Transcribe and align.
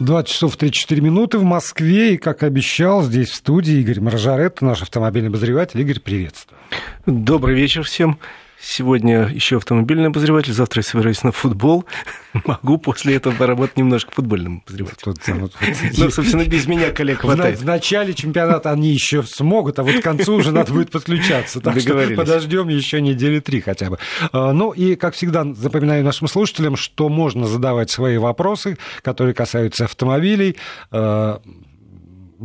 20 0.00 0.28
часов 0.28 0.56
34 0.56 1.00
минуты 1.02 1.38
в 1.38 1.44
Москве. 1.44 2.14
И, 2.14 2.16
как 2.16 2.42
обещал, 2.42 3.02
здесь 3.02 3.30
в 3.30 3.34
студии 3.34 3.74
Игорь 3.74 4.00
Маржарет, 4.00 4.62
наш 4.62 4.82
автомобильный 4.82 5.28
обозреватель. 5.28 5.80
Игорь, 5.80 6.00
приветствую. 6.00 6.58
Добрый 7.04 7.54
вечер 7.54 7.82
всем. 7.82 8.18
Сегодня 8.64 9.26
еще 9.26 9.56
автомобильный 9.56 10.06
обозреватель, 10.06 10.52
завтра 10.52 10.78
я 10.78 10.82
собираюсь 10.84 11.24
на 11.24 11.32
футбол. 11.32 11.84
Могу 12.44 12.78
после 12.78 13.16
этого 13.16 13.34
поработать 13.34 13.76
немножко 13.76 14.12
футбольным 14.12 14.62
обозревателем. 14.64 15.50
Ну, 15.98 16.10
собственно, 16.10 16.44
без 16.44 16.66
меня 16.66 16.92
коллег 16.92 17.20
хватает. 17.20 17.58
В 17.58 17.64
начале 17.64 18.14
чемпионата 18.14 18.70
они 18.70 18.90
еще 18.90 19.24
смогут, 19.24 19.80
а 19.80 19.82
вот 19.82 19.96
к 19.96 20.02
концу 20.02 20.34
уже 20.34 20.52
надо 20.52 20.72
будет 20.72 20.90
подключаться. 20.90 21.60
Так 21.60 21.80
что 21.80 21.94
подождем 22.14 22.68
еще 22.68 23.00
недели 23.00 23.40
три 23.40 23.60
хотя 23.60 23.90
бы. 23.90 23.98
А, 24.32 24.52
ну 24.52 24.70
и, 24.70 24.94
как 24.94 25.14
всегда, 25.14 25.44
запоминаю 25.54 26.04
нашим 26.04 26.28
слушателям, 26.28 26.76
что 26.76 27.08
можно 27.08 27.46
задавать 27.46 27.90
свои 27.90 28.16
вопросы, 28.16 28.78
которые 29.02 29.34
касаются 29.34 29.84
автомобилей 29.84 30.56
а, 30.92 31.40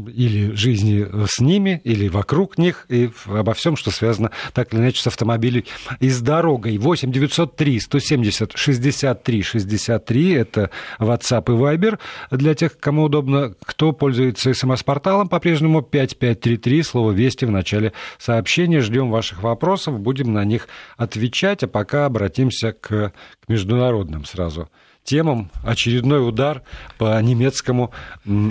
или 0.06 0.52
жизни 0.56 1.08
с 1.28 1.40
ними, 1.40 1.82
или 1.84 2.08
вокруг 2.08 2.58
них, 2.58 2.86
и 2.90 3.10
обо 3.26 3.54
всем, 3.54 3.76
что 3.76 3.92
связано 3.92 4.32
так 4.54 4.73
или 4.73 4.82
иначе 4.82 5.02
с 5.02 5.08
автомобилем 5.08 5.64
и 6.00 6.10
с 6.10 6.22
дорогой. 6.22 6.78
8 6.78 7.12
903 7.12 7.80
170 7.80 8.58
63 8.58 9.42
63 9.42 10.32
это 10.34 10.70
WhatsApp 11.00 11.46
и 11.48 11.58
Viber 11.58 12.00
для 12.32 12.56
тех, 12.56 12.78
кому 12.80 13.04
удобно. 13.04 13.56
Кто 13.64 13.92
пользуется 13.92 14.54
смс-порталом, 14.54 15.28
по-прежнему 15.30 15.82
5533, 15.82 16.84
слово 16.84 17.12
«Вести» 17.12 17.45
в 17.45 17.52
начале 17.52 17.94
сообщения. 18.18 18.80
Ждем 18.80 19.09
ваших 19.09 19.44
вопросов, 19.44 20.00
будем 20.00 20.34
на 20.34 20.44
них 20.44 20.68
отвечать, 20.98 21.64
а 21.64 21.68
пока 21.68 22.06
обратимся 22.06 22.72
к, 22.72 22.88
к 23.12 23.14
международным 23.50 24.26
сразу 24.26 24.70
темам 25.08 25.50
очередной 25.64 26.28
удар 26.28 26.62
по 26.98 27.20
немецкому 27.22 27.92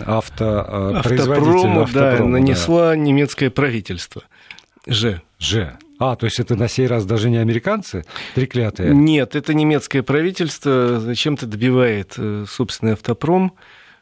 автопроизводителю. 0.07 1.83
Автопрому, 1.83 2.33
да, 2.33 2.39
нанесла 2.39 2.91
да. 2.91 2.97
немецкое 2.97 3.51
правительство. 3.51 4.23
Ж. 4.87 5.21
Ж. 5.39 5.77
А, 5.99 6.17
то 6.17 6.25
есть 6.27 6.41
это 6.41 6.57
на 6.57 6.69
сей 6.69 6.87
раз 6.87 7.05
даже 7.05 7.31
не 7.31 7.37
американцы 7.37 8.05
треклятые? 8.35 8.95
Нет, 8.95 9.37
это 9.37 9.55
немецкое 9.55 10.03
правительство 10.03 10.99
зачем-то 10.99 11.47
добивает 11.47 12.15
э, 12.17 12.45
собственный 12.49 12.93
автопром, 12.93 13.53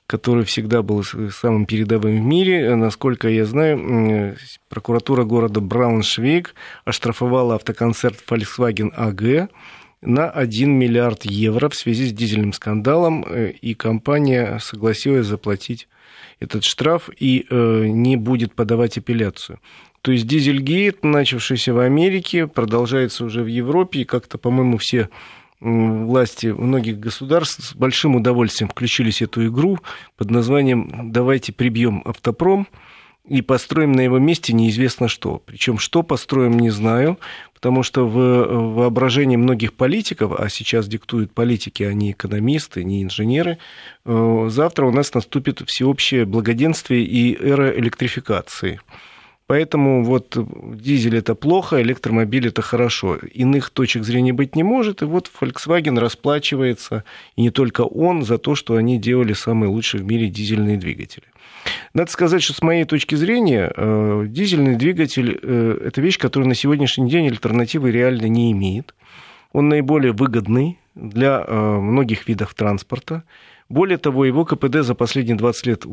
который 0.06 0.44
всегда 0.44 0.82
был 0.82 1.04
самым 1.04 1.66
передовым 1.66 2.16
в 2.16 2.24
мире. 2.24 2.74
Насколько 2.76 3.28
я 3.28 3.46
знаю, 3.46 4.36
прокуратура 4.68 5.24
города 5.24 5.60
Брауншвейг 5.60 6.54
оштрафовала 6.84 7.56
автоконцерт 7.56 8.22
Volkswagen 8.28 8.92
AG 8.96 9.48
на 10.04 10.30
1 10.30 10.70
миллиард 10.70 11.24
евро 11.24 11.68
в 11.68 11.74
связи 11.74 12.06
с 12.06 12.12
дизельным 12.12 12.52
скандалом, 12.52 13.24
э, 13.28 13.50
и 13.50 13.74
компания 13.74 14.58
согласилась 14.60 15.26
заплатить 15.26 15.88
этот 16.40 16.64
штраф 16.64 17.10
и 17.18 17.46
э, 17.48 17.86
не 17.86 18.16
будет 18.16 18.54
подавать 18.54 18.98
апелляцию. 18.98 19.60
То 20.02 20.12
есть 20.12 20.26
дизельгейт, 20.26 21.02
начавшийся 21.02 21.72
в 21.72 21.78
Америке, 21.78 22.46
продолжается 22.46 23.24
уже 23.24 23.42
в 23.42 23.46
Европе, 23.46 24.00
и 24.00 24.04
как-то, 24.04 24.36
по-моему, 24.36 24.76
все 24.76 25.08
власти 25.60 26.48
многих 26.48 26.98
государств 27.00 27.64
с 27.64 27.74
большим 27.74 28.16
удовольствием 28.16 28.68
включились 28.68 29.18
в 29.18 29.22
эту 29.22 29.46
игру 29.46 29.78
под 30.18 30.30
названием 30.30 31.10
«Давайте 31.10 31.52
прибьем 31.52 32.02
автопром», 32.04 32.66
и 33.26 33.40
построим 33.40 33.92
на 33.92 34.02
его 34.02 34.18
месте 34.18 34.52
неизвестно 34.52 35.08
что. 35.08 35.42
Причем 35.46 35.78
что 35.78 36.02
построим, 36.02 36.58
не 36.58 36.70
знаю, 36.70 37.18
потому 37.54 37.82
что 37.82 38.06
в 38.06 38.74
воображении 38.74 39.36
многих 39.36 39.72
политиков, 39.72 40.32
а 40.38 40.48
сейчас 40.50 40.86
диктуют 40.86 41.32
политики, 41.32 41.82
а 41.82 41.94
не 41.94 42.12
экономисты, 42.12 42.84
не 42.84 43.02
инженеры, 43.02 43.58
э, 44.04 44.46
завтра 44.50 44.86
у 44.86 44.92
нас 44.92 45.14
наступит 45.14 45.62
всеобщее 45.66 46.26
благоденствие 46.26 47.04
и 47.04 47.34
эра 47.34 47.70
электрификации. 47.70 48.80
Поэтому 49.46 50.02
вот 50.04 50.36
дизель 50.80 51.16
это 51.16 51.34
плохо, 51.34 51.82
электромобиль 51.82 52.48
это 52.48 52.62
хорошо. 52.62 53.16
Иных 53.16 53.68
точек 53.68 54.04
зрения 54.04 54.32
быть 54.32 54.56
не 54.56 54.62
может. 54.62 55.02
И 55.02 55.04
вот 55.04 55.30
Volkswagen 55.38 55.98
расплачивается, 55.98 57.04
и 57.36 57.42
не 57.42 57.50
только 57.50 57.82
он, 57.82 58.22
за 58.22 58.38
то, 58.38 58.54
что 58.54 58.76
они 58.76 58.98
делали 58.98 59.34
самые 59.34 59.68
лучшие 59.68 60.02
в 60.02 60.06
мире 60.06 60.28
дизельные 60.28 60.78
двигатели. 60.78 61.24
Надо 61.92 62.10
сказать, 62.10 62.42
что 62.42 62.54
с 62.54 62.62
моей 62.62 62.84
точки 62.84 63.16
зрения 63.16 63.70
э, 63.74 64.24
дизельный 64.28 64.76
двигатель 64.76 65.38
э,– 65.42 65.78
это 65.86 66.00
вещь, 66.00 66.18
которая 66.18 66.48
на 66.48 66.54
сегодняшний 66.54 67.10
день 67.10 67.28
альтернативы 67.28 67.90
реально 67.90 68.26
не 68.26 68.50
имеет. 68.52 68.94
Он 69.52 69.68
наиболее 69.68 70.12
выгодный 70.12 70.78
для 70.94 71.44
э, 71.46 71.54
многих 71.54 72.26
видов 72.28 72.54
транспорта. 72.54 73.24
Более 73.68 73.98
того, 73.98 74.24
его 74.24 74.44
КПД 74.44 74.82
за 74.82 74.94
последние 74.94 75.36
20 75.36 75.66
лет 75.66 75.84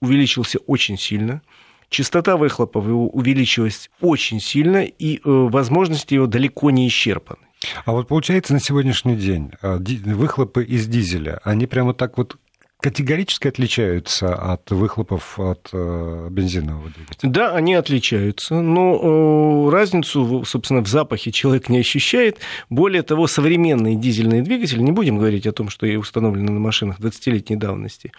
увеличился 0.00 0.58
очень 0.66 0.98
сильно. 0.98 1.42
Частота 1.90 2.36
выхлопов 2.36 2.86
его 2.86 3.08
увеличилась 3.08 3.90
очень 4.00 4.40
сильно, 4.40 4.84
и 4.84 5.20
возможности 5.24 6.14
его 6.14 6.26
далеко 6.26 6.70
не 6.70 6.88
исчерпаны. 6.88 7.40
А 7.84 7.92
вот 7.92 8.08
получается 8.08 8.54
на 8.54 8.60
сегодняшний 8.60 9.16
день 9.16 9.52
выхлопы 9.60 10.64
из 10.64 10.86
дизеля, 10.86 11.40
они 11.44 11.66
прямо 11.66 11.92
так 11.92 12.16
вот 12.16 12.36
категорически 12.80 13.48
отличаются 13.48 14.34
от 14.34 14.70
выхлопов 14.70 15.38
от 15.38 15.68
э, 15.72 16.28
бензинового 16.30 16.90
двигателя? 16.90 17.30
Да, 17.30 17.54
они 17.54 17.74
отличаются, 17.74 18.60
но 18.60 19.66
э, 19.68 19.70
разницу, 19.70 20.44
собственно, 20.46 20.80
в 20.80 20.88
запахе 20.88 21.30
человек 21.32 21.68
не 21.68 21.78
ощущает. 21.78 22.38
Более 22.68 23.02
того, 23.02 23.26
современные 23.26 23.96
дизельные 23.96 24.42
двигатели, 24.42 24.80
не 24.80 24.92
будем 24.92 25.18
говорить 25.18 25.46
о 25.46 25.52
том, 25.52 25.68
что 25.68 25.86
и 25.86 25.96
установлены 25.96 26.52
на 26.52 26.60
машинах 26.60 26.98
20-летней 27.00 27.56
давности, 27.56 28.12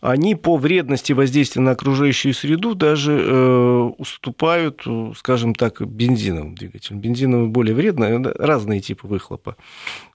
они 0.00 0.34
по 0.34 0.56
вредности 0.56 1.12
воздействия 1.12 1.62
на 1.62 1.72
окружающую 1.72 2.34
среду 2.34 2.74
даже 2.74 3.12
э, 3.12 3.90
уступают, 3.98 4.82
скажем 5.16 5.54
так, 5.54 5.80
бензиновым 5.80 6.54
двигателям. 6.54 7.00
Бензиновый 7.00 7.48
более 7.48 7.74
вредный, 7.74 8.22
разные 8.38 8.80
типы 8.80 9.06
выхлопа. 9.06 9.56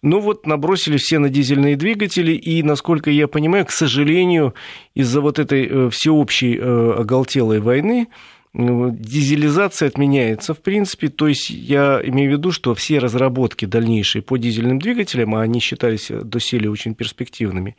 Ну 0.02 0.20
вот 0.20 0.46
набросили 0.46 0.98
все 0.98 1.20
на 1.20 1.30
дизельные 1.30 1.76
двигатели, 1.76 2.34
и, 2.34 2.64
насколько 2.64 3.10
я 3.10 3.28
понимаю, 3.28 3.66
к 3.66 3.72
сожалению, 3.72 3.87
из-за 4.96 5.22
вот 5.22 5.40
этой 5.40 5.68
э, 5.68 5.90
всеобщей 5.90 6.58
э, 6.58 6.94
оголтелой 6.98 7.60
войны, 7.60 8.08
э, 8.54 8.90
дизелизация 8.92 9.88
отменяется, 9.88 10.54
в 10.54 10.62
принципе. 10.62 11.08
То 11.08 11.28
есть 11.28 11.50
я 11.50 12.02
имею 12.04 12.32
в 12.32 12.34
виду, 12.34 12.52
что 12.52 12.76
все 12.76 13.00
разработки 13.00 13.66
дальнейшие 13.66 14.22
по 14.22 14.38
дизельным 14.38 14.80
двигателям, 14.80 15.36
а 15.36 15.42
они 15.42 15.60
считались 15.60 16.10
доселе 16.10 16.70
очень 16.70 16.96
перспективными, 16.96 17.76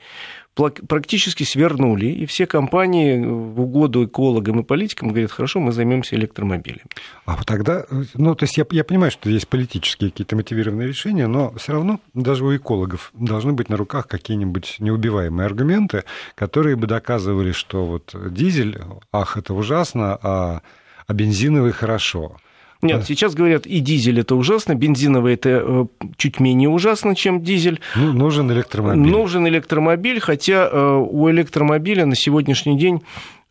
практически 0.67 1.45
свернули, 1.45 2.07
и 2.07 2.27
все 2.27 2.47
компании 2.47 3.19
в 3.19 3.61
угоду 3.61 4.07
экологам 4.07 4.61
и 4.61 4.63
политикам 4.65 5.11
говорят, 5.11 5.31
хорошо, 5.31 5.61
мы 5.61 5.73
займемся 5.73 6.17
электромобилями. 6.17 6.89
А 7.27 7.43
тогда, 7.45 7.85
ну, 8.15 8.35
то 8.35 8.45
есть 8.45 8.59
я, 8.59 8.67
я 8.71 8.85
понимаю, 8.85 9.13
что 9.13 9.31
есть 9.31 9.49
политические 9.49 10.11
какие-то 10.11 10.37
мотивированные 10.37 10.89
решения, 10.89 11.27
но 11.27 11.53
все 11.55 11.73
равно 11.73 12.01
даже 12.15 12.45
у 12.45 12.57
экологов 12.57 13.13
должны 13.15 13.53
быть 13.53 13.69
на 13.69 13.77
руках 13.77 14.09
какие-нибудь 14.09 14.77
неубиваемые 14.81 15.47
аргументы, 15.47 16.05
которые 16.35 16.77
бы 16.77 16.87
доказывали, 16.87 17.53
что 17.53 17.87
вот 17.87 18.15
дизель, 18.31 18.79
ах, 19.13 19.37
это 19.37 19.55
ужасно, 19.55 20.19
а, 20.23 20.63
а 21.07 21.13
бензиновый 21.15 21.73
хорошо. 21.73 22.37
Нет, 22.81 23.05
сейчас 23.07 23.35
говорят, 23.35 23.67
и 23.67 23.81
дизель 23.81 24.21
это 24.21 24.37
ужасно, 24.37 24.75
бензиновый 24.75 25.35
это 25.35 25.63
э, 25.65 25.87
чуть 26.17 26.39
менее 26.39 26.69
ужасно, 26.69 27.17
чем 27.17 27.43
дизель. 27.43 27.81
Ну, 27.97 28.13
нужен 28.13 28.53
электромобиль. 28.53 29.01
Нужен 29.01 29.49
электромобиль, 29.49 30.21
хотя 30.21 30.69
э, 30.71 30.95
у 30.97 31.29
электромобиля 31.29 32.07
на 32.07 32.15
сегодняшний 32.15 32.79
день 32.79 33.03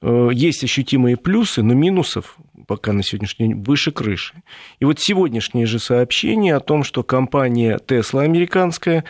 э, 0.02 0.30
есть 0.32 0.64
ощутимые 0.64 1.18
плюсы, 1.18 1.62
но 1.62 1.74
минусов 1.74 2.38
пока 2.68 2.94
на 2.94 3.04
сегодняшний 3.04 3.48
день 3.48 3.64
выше 3.64 3.92
крыши. 3.92 4.34
И 4.80 4.86
вот 4.86 5.00
сегодняшнее 5.00 5.66
же 5.66 5.80
сообщение 5.80 6.56
о 6.56 6.60
том, 6.60 6.84
что 6.84 7.04
компания 7.04 7.80
Tesla 7.86 8.22
американская 8.22 9.04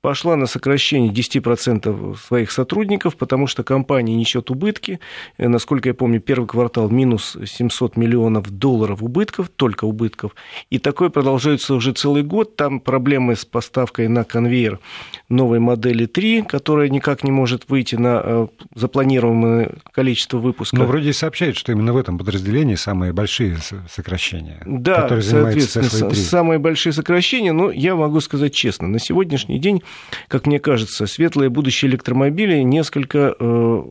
пошла 0.00 0.36
на 0.36 0.46
сокращение 0.46 1.12
10% 1.12 2.16
своих 2.16 2.50
сотрудников, 2.50 3.16
потому 3.16 3.46
что 3.46 3.62
компания 3.62 4.14
несет 4.14 4.50
убытки. 4.50 5.00
Э, 5.36 5.48
насколько 5.48 5.88
я 5.90 5.94
помню, 5.94 6.20
первый 6.20 6.46
квартал 6.46 6.88
минус 6.88 7.36
700 7.44 7.96
миллионов 7.96 8.50
долларов 8.50 9.02
убытков, 9.02 9.50
только 9.50 9.84
убытков. 9.84 10.34
И 10.70 10.78
такое 10.78 11.10
продолжается 11.10 11.74
уже 11.74 11.92
целый 11.92 12.22
год. 12.22 12.56
Там 12.56 12.80
проблемы 12.80 13.36
с 13.36 13.44
поставкой 13.44 14.08
на 14.08 14.24
конвейер 14.24 14.80
новой 15.28 15.58
модели 15.58 16.06
3, 16.06 16.42
которая 16.42 16.88
никак 16.88 17.22
не 17.22 17.30
может 17.30 17.68
выйти 17.68 17.96
на 17.96 18.22
э, 18.24 18.46
запланированное 18.74 19.74
количество 19.92 20.38
выпусков. 20.38 20.78
Но 20.78 20.86
вроде 20.86 21.12
сообщают, 21.12 21.56
что 21.56 21.72
именно 21.72 21.92
в 21.92 21.96
этом 21.96 22.16
подразделении 22.16 22.74
самые 22.74 23.12
большие 23.12 23.58
сокращения. 23.88 24.62
Да, 24.64 25.08
соответственно, 25.20 26.14
самые 26.14 26.58
большие 26.58 26.92
сокращения. 26.92 27.52
Но 27.52 27.70
я 27.70 27.94
могу 27.94 28.20
сказать 28.20 28.54
честно, 28.54 28.88
на 28.88 28.98
сегодняшний 28.98 29.58
день 29.58 29.82
как 30.28 30.46
мне 30.46 30.58
кажется, 30.58 31.06
светлое 31.06 31.50
будущее 31.50 31.90
электромобилей 31.90 32.62
несколько 32.64 33.34
э, 33.38 33.82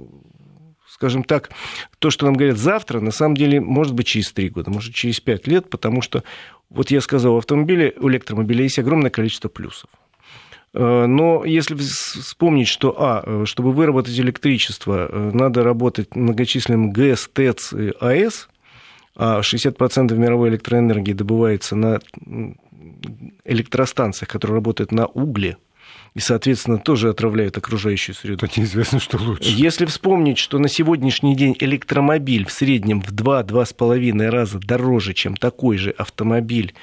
скажем 1.00 1.24
так, 1.24 1.50
то, 2.00 2.10
что 2.10 2.26
нам 2.26 2.36
говорят 2.36 2.58
завтра, 2.58 3.00
на 3.00 3.12
самом 3.12 3.36
деле, 3.36 3.62
может 3.62 3.94
быть, 3.94 4.08
через 4.08 4.34
три 4.34 4.50
года, 4.50 4.70
может, 4.70 4.94
через 4.94 5.22
пять 5.22 5.48
лет, 5.48 5.70
потому 5.70 6.02
что, 6.02 6.24
вот 6.70 6.92
я 6.92 7.00
сказал, 7.00 7.36
у 7.36 7.38
автомобиля, 7.38 7.94
у 8.02 8.10
электромобиля 8.10 8.64
есть 8.64 8.80
огромное 8.80 9.10
количество 9.10 9.48
плюсов. 9.48 9.90
Э, 10.74 11.06
но 11.06 11.46
если 11.46 11.76
вспомнить, 11.76 12.68
что, 12.68 12.94
а, 12.98 13.46
чтобы 13.46 13.72
выработать 13.72 14.20
электричество, 14.20 15.32
надо 15.34 15.64
работать 15.64 16.16
многочисленным 16.16 16.92
ГЭС, 16.92 17.30
ТЭЦ 17.32 17.74
и 17.74 17.94
АЭС, 18.00 18.50
а 19.16 19.42
60% 19.42 20.18
мировой 20.18 20.50
электроэнергии 20.50 21.14
добывается 21.14 21.76
на 21.76 22.00
электростанциях, 23.44 24.30
которые 24.30 24.56
работают 24.56 24.92
на 24.92 25.08
угле, 25.08 25.58
и, 26.14 26.20
соответственно, 26.20 26.78
тоже 26.78 27.10
отравляют 27.10 27.58
окружающую 27.58 28.16
среду. 28.16 28.48
То 28.48 28.60
неизвестно, 28.60 29.00
что 29.00 29.18
лучше. 29.18 29.50
Если 29.50 29.86
вспомнить, 29.86 30.38
что 30.38 30.58
на 30.60 30.68
сегодняшний 30.68 31.36
день 31.36 31.56
электромобиль 31.60 32.46
в 32.46 32.52
среднем 32.52 33.02
в 33.02 33.12
2-2,5 33.12 34.30
раза 34.30 34.60
дороже, 34.60 35.14
чем 35.14 35.36
такой 35.36 35.78
же 35.78 35.92
автомобиль 35.92 36.74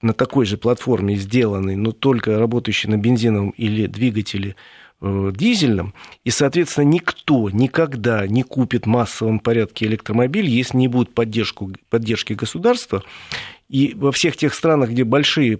на 0.00 0.12
такой 0.12 0.46
же 0.46 0.56
платформе 0.56 1.16
сделанный, 1.16 1.76
но 1.76 1.92
только 1.92 2.38
работающий 2.38 2.90
на 2.90 2.96
бензиновом 2.96 3.50
или 3.50 3.86
двигателе 3.86 4.56
э, 5.02 5.32
дизельном, 5.34 5.92
и, 6.24 6.30
соответственно, 6.30 6.86
никто 6.86 7.50
никогда 7.50 8.26
не 8.26 8.42
купит 8.42 8.84
в 8.84 8.88
массовом 8.88 9.40
порядке 9.40 9.86
электромобиль, 9.86 10.46
если 10.46 10.76
не 10.78 10.88
будет 10.88 11.12
поддержку, 11.12 11.72
поддержки 11.90 12.32
государства, 12.32 13.02
и 13.72 13.94
во 13.94 14.12
всех 14.12 14.36
тех 14.36 14.52
странах, 14.52 14.90
где 14.90 15.02
большие 15.02 15.58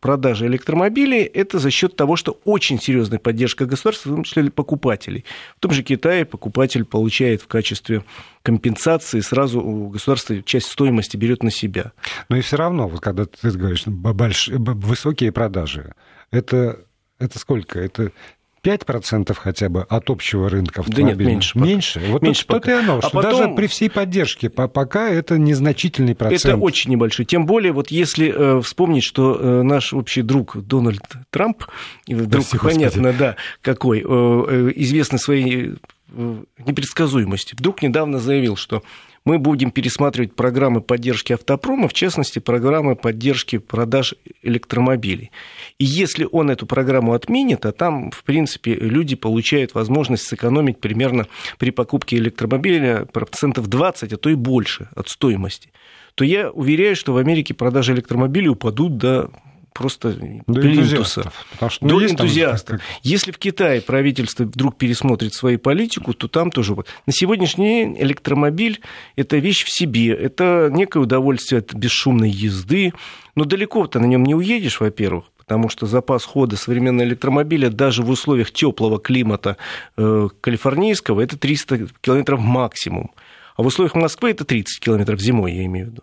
продажи 0.00 0.46
электромобилей, 0.46 1.22
это 1.24 1.58
за 1.58 1.70
счет 1.70 1.94
того, 1.94 2.16
что 2.16 2.40
очень 2.46 2.80
серьезная 2.80 3.18
поддержка 3.18 3.66
государства, 3.66 4.08
в 4.08 4.14
том 4.14 4.24
числе 4.24 4.50
покупателей. 4.50 5.26
В 5.58 5.60
том 5.60 5.72
же 5.72 5.82
Китае 5.82 6.24
покупатель 6.24 6.86
получает 6.86 7.42
в 7.42 7.48
качестве 7.48 8.02
компенсации 8.42 9.20
сразу 9.20 9.60
у 9.60 9.90
государства 9.90 10.42
часть 10.42 10.68
стоимости 10.68 11.18
берет 11.18 11.42
на 11.42 11.50
себя. 11.50 11.92
Но 12.30 12.36
и 12.36 12.40
все 12.40 12.56
равно, 12.56 12.88
вот 12.88 13.00
когда 13.00 13.26
ты 13.26 13.50
говоришь, 13.50 13.86
большие, 13.86 14.56
высокие 14.58 15.30
продажи, 15.30 15.92
это 16.30 16.86
это 17.18 17.38
сколько? 17.38 17.78
Это 17.78 18.12
5% 18.62 19.34
хотя 19.34 19.68
бы 19.68 19.82
от 19.82 20.10
общего 20.10 20.48
рынка 20.48 20.80
автомобилей? 20.82 21.14
Да 21.14 21.24
нет, 21.24 21.26
меньше. 21.26 21.54
Пока. 21.54 21.66
Меньше? 21.66 22.00
Вот 22.08 22.22
меньше 22.22 22.46
то, 22.46 22.60
то 22.60 22.70
и 22.70 22.74
оно, 22.74 22.98
а 22.98 23.02
что 23.02 23.10
потом... 23.10 23.32
даже 23.32 23.54
при 23.54 23.66
всей 23.66 23.90
поддержке 23.90 24.50
пока 24.50 25.08
это 25.08 25.38
незначительный 25.38 26.14
процент. 26.14 26.44
Это 26.44 26.56
очень 26.56 26.90
небольшой. 26.90 27.24
Тем 27.24 27.46
более, 27.46 27.72
вот 27.72 27.90
если 27.90 28.32
э, 28.34 28.60
вспомнить, 28.60 29.04
что 29.04 29.34
э, 29.34 29.62
наш 29.62 29.94
общий 29.94 30.22
друг 30.22 30.56
Дональд 30.56 31.02
Трамп, 31.30 31.64
друг, 32.06 32.44
Спасибо, 32.44 32.70
понятно, 32.70 33.02
Господи. 33.02 33.18
да, 33.18 33.36
какой, 33.62 34.00
э, 34.00 34.04
э, 34.04 34.72
известный 34.76 35.18
своей 35.18 35.74
э, 36.12 36.44
непредсказуемости, 36.66 37.54
вдруг 37.54 37.82
недавно 37.82 38.18
заявил, 38.18 38.56
что 38.56 38.82
мы 39.24 39.38
будем 39.38 39.70
пересматривать 39.70 40.34
программы 40.34 40.80
поддержки 40.80 41.32
автопрома, 41.32 41.88
в 41.88 41.92
частности, 41.92 42.38
программы 42.38 42.96
поддержки 42.96 43.58
продаж 43.58 44.14
электромобилей. 44.42 45.30
И 45.78 45.84
если 45.84 46.26
он 46.30 46.50
эту 46.50 46.66
программу 46.66 47.12
отменит, 47.12 47.66
а 47.66 47.72
там, 47.72 48.10
в 48.10 48.24
принципе, 48.24 48.74
люди 48.74 49.16
получают 49.16 49.74
возможность 49.74 50.26
сэкономить 50.26 50.80
примерно 50.80 51.26
при 51.58 51.70
покупке 51.70 52.16
электромобиля 52.16 53.04
процентов 53.04 53.68
20, 53.68 54.12
а 54.12 54.16
то 54.16 54.30
и 54.30 54.34
больше 54.34 54.88
от 54.94 55.08
стоимости, 55.08 55.70
то 56.14 56.24
я 56.24 56.50
уверяю, 56.50 56.96
что 56.96 57.12
в 57.12 57.18
Америке 57.18 57.54
продажи 57.54 57.92
электромобилей 57.92 58.48
упадут 58.48 58.96
до 58.96 59.30
просто 59.72 60.12
до 60.46 60.60
плинтуса. 60.60 61.32
Что, 61.68 61.86
ну, 61.86 62.00
до 62.00 62.06
энтузиастов. 62.06 62.78
Там... 62.78 62.86
Если 63.02 63.32
в 63.32 63.38
Китае 63.38 63.80
правительство 63.80 64.44
вдруг 64.44 64.76
пересмотрит 64.76 65.34
свою 65.34 65.58
политику, 65.58 66.14
то 66.14 66.28
там 66.28 66.50
тоже... 66.50 66.74
На 67.06 67.12
сегодняшний 67.12 67.66
день 67.66 67.96
электромобиль– 68.00 68.80
это 69.16 69.38
вещь 69.38 69.64
в 69.64 69.70
себе, 69.70 70.12
это 70.12 70.70
некое 70.72 71.00
удовольствие 71.00 71.60
от 71.60 71.74
бесшумной 71.74 72.30
езды, 72.30 72.92
но 73.34 73.44
далеко 73.44 73.86
ты 73.86 73.98
на 74.00 74.06
нем 74.06 74.24
не 74.24 74.34
уедешь, 74.34 74.80
во-первых, 74.80 75.24
потому 75.38 75.68
что 75.68 75.86
запас 75.86 76.24
хода 76.24 76.56
современного 76.56 77.06
электромобиля 77.06 77.70
даже 77.70 78.02
в 78.02 78.10
условиях 78.10 78.50
теплого 78.52 78.98
климата 78.98 79.56
э, 79.96 80.28
калифорнийского 80.40 81.20
это 81.20 81.38
300 81.38 81.88
километров 82.00 82.40
максимум. 82.40 83.10
А 83.56 83.62
в 83.62 83.66
условиях 83.66 83.94
Москвы 83.94 84.30
это 84.30 84.44
30 84.44 84.80
километров 84.80 85.20
зимой, 85.20 85.52
я 85.52 85.64
имею 85.66 85.86
в 85.86 85.90
виду. 85.90 86.02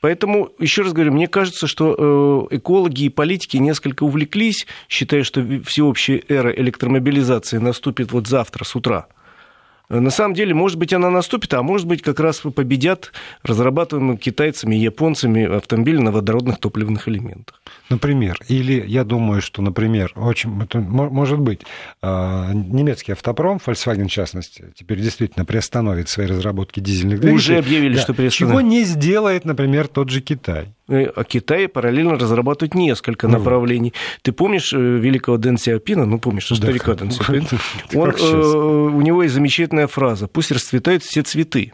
Поэтому, 0.00 0.50
еще 0.58 0.82
раз 0.82 0.92
говорю, 0.92 1.12
мне 1.12 1.26
кажется, 1.26 1.66
что 1.66 2.48
э, 2.50 2.56
экологи 2.56 3.04
и 3.04 3.08
политики 3.08 3.56
несколько 3.56 4.04
увлеклись, 4.04 4.66
считая, 4.88 5.24
что 5.24 5.44
всеобщая 5.64 6.22
эра 6.28 6.50
электромобилизации 6.50 7.58
наступит 7.58 8.12
вот 8.12 8.28
завтра 8.28 8.64
с 8.64 8.76
утра. 8.76 9.06
На 9.88 10.10
самом 10.10 10.34
деле, 10.34 10.52
может 10.52 10.78
быть, 10.78 10.92
она 10.92 11.08
наступит, 11.08 11.54
а 11.54 11.62
может 11.62 11.86
быть, 11.86 12.02
как 12.02 12.20
раз 12.20 12.40
победят 12.40 13.12
разрабатываемые 13.42 14.18
китайцами 14.18 14.76
и 14.76 14.80
японцами 14.80 15.56
автомобили 15.56 15.96
на 15.96 16.12
водородных 16.12 16.58
топливных 16.58 17.08
элементах. 17.08 17.62
Например, 17.88 18.38
или 18.48 18.84
я 18.86 19.04
думаю, 19.04 19.40
что, 19.40 19.62
например, 19.62 20.12
очень, 20.14 20.62
это, 20.62 20.78
может 20.78 21.38
быть, 21.38 21.62
а, 22.02 22.52
немецкий 22.52 23.12
автопром, 23.12 23.60
Volkswagen 23.64 24.08
в 24.08 24.10
частности, 24.10 24.66
теперь 24.74 25.00
действительно 25.00 25.46
приостановит 25.46 26.10
свои 26.10 26.26
разработки 26.26 26.80
дизельных 26.80 27.20
двигателей. 27.20 27.36
Уже 27.36 27.58
объявили, 27.58 27.94
да. 27.94 28.02
что 28.02 28.12
приостановит. 28.12 28.58
Чего 28.58 28.60
не 28.60 28.84
сделает, 28.84 29.46
например, 29.46 29.88
тот 29.88 30.10
же 30.10 30.20
Китай. 30.20 30.74
Э, 30.88 31.06
а 31.14 31.24
Китай 31.24 31.68
параллельно 31.68 32.18
разрабатывает 32.18 32.74
несколько 32.74 33.28
ну, 33.28 33.38
направлений. 33.38 33.92
Ты 34.22 34.32
помнишь 34.32 34.72
э, 34.72 34.76
великого 34.76 35.36
Дэн 35.36 35.58
Сяопина? 35.58 36.06
Ну, 36.06 36.18
помнишь, 36.18 36.48
да, 36.48 36.56
старика 36.56 36.94
Дэн 36.94 37.10
Сяопина? 37.10 37.46
Он, 37.94 38.10
э, 38.10 38.94
у 38.94 39.00
него 39.00 39.22
есть 39.22 39.34
замечательная 39.34 39.86
фраза 39.86 40.28
«Пусть 40.28 40.50
расцветают 40.50 41.02
все 41.02 41.22
цветы» 41.22 41.72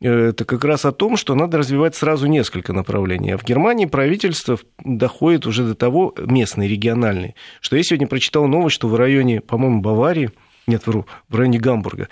это 0.00 0.44
как 0.44 0.64
раз 0.64 0.84
о 0.84 0.92
том, 0.92 1.16
что 1.16 1.34
надо 1.34 1.58
развивать 1.58 1.96
сразу 1.96 2.28
несколько 2.28 2.72
направлений. 2.72 3.32
А 3.32 3.36
в 3.36 3.44
Германии 3.44 3.86
правительство 3.86 4.56
доходит 4.84 5.44
уже 5.44 5.64
до 5.64 5.74
того, 5.74 6.14
местный, 6.16 6.68
региональный, 6.68 7.34
что 7.60 7.76
я 7.76 7.82
сегодня 7.82 8.06
прочитал 8.06 8.46
новость, 8.46 8.76
что 8.76 8.86
в 8.86 8.94
районе, 8.94 9.40
по-моему, 9.40 9.80
Баварии, 9.80 10.30
нет, 10.68 10.86
вру, 10.86 11.06
в 11.28 11.34
районе 11.34 11.58
Гамбурга, 11.58 12.08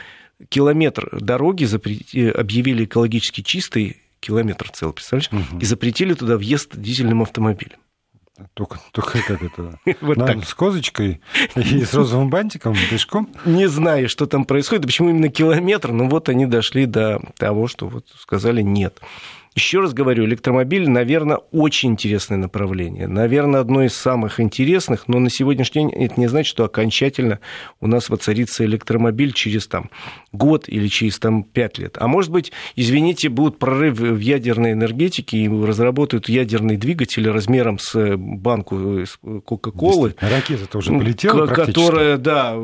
километр 0.49 1.17
дороги 1.21 1.65
запрети, 1.65 2.29
объявили 2.29 2.87
экологически 2.87 3.43
чистой, 3.43 3.99
километр 4.27 4.71
целый, 4.71 4.93
представляешь? 4.93 5.31
Угу. 5.33 5.61
И 5.61 5.65
запретили 5.65 6.15
туда 6.15 6.37
въезд 6.37 6.77
дизельным 6.77 7.23
автомобилем. 7.23 7.79
Только, 8.53 8.79
только 8.93 9.23
как 9.23 9.43
это? 9.43 9.79
вот 10.03 10.17
На, 10.19 10.27
так. 10.27 10.45
С 10.45 10.53
козочкой 10.53 11.23
и 11.55 11.85
с 11.85 11.95
розовым 11.95 12.29
бантиком 12.29 12.75
пешком? 12.91 13.31
Не 13.47 13.67
знаю, 13.67 14.11
что 14.11 14.27
там 14.27 14.45
происходит, 14.45 14.85
почему 14.85 15.09
именно 15.09 15.31
километр, 15.31 15.93
но 15.93 16.07
вот 16.09 16.29
они 16.29 16.45
дошли 16.45 16.85
до 16.85 17.21
того, 17.39 17.67
что 17.67 17.89
вот 17.89 18.07
сказали 18.19 18.61
нет. 18.61 19.01
Еще 19.57 19.81
раз 19.81 19.95
говорю, 19.95 20.27
электромобиль, 20.27 20.87
наверное, 20.87 21.39
очень 21.51 21.93
интересное 21.93 22.37
направление. 22.37 23.09
Наверное, 23.09 23.61
одно 23.61 23.83
из 23.83 23.95
самых 23.95 24.39
интересных, 24.39 25.09
но 25.09 25.19
на 25.19 25.31
сегодняшний 25.31 25.81
день 25.81 25.93
это 25.93 26.21
не 26.21 26.27
значит, 26.27 26.51
что 26.51 26.65
окончательно 26.65 27.41
у 27.81 27.87
нас 27.87 28.11
воцарится 28.11 28.67
электромобиль 28.67 29.33
через 29.33 29.67
там, 29.67 29.91
год 30.33 30.69
или 30.69 30.89
через 30.89 31.19
там, 31.19 31.43
пять 31.43 31.79
лет. 31.79 31.97
А 31.99 32.07
может 32.07 32.31
быть, 32.31 32.53
извините, 32.77 33.31
будут 33.31 33.59
прорыв 33.59 33.99
в 33.99 34.19
ядерной 34.19 34.73
энергетике 34.73 35.39
и 35.39 35.49
разработают 35.49 36.29
ядерный 36.29 36.77
двигатель 36.77 37.27
размером 37.27 37.79
с 37.79 38.15
банку 38.19 39.05
Кока-Колы. 39.43 40.17
Ракета-то 40.21 40.79
уже 40.79 40.93
полетела 40.93 41.47
Которая, 41.47 42.19
да, 42.19 42.55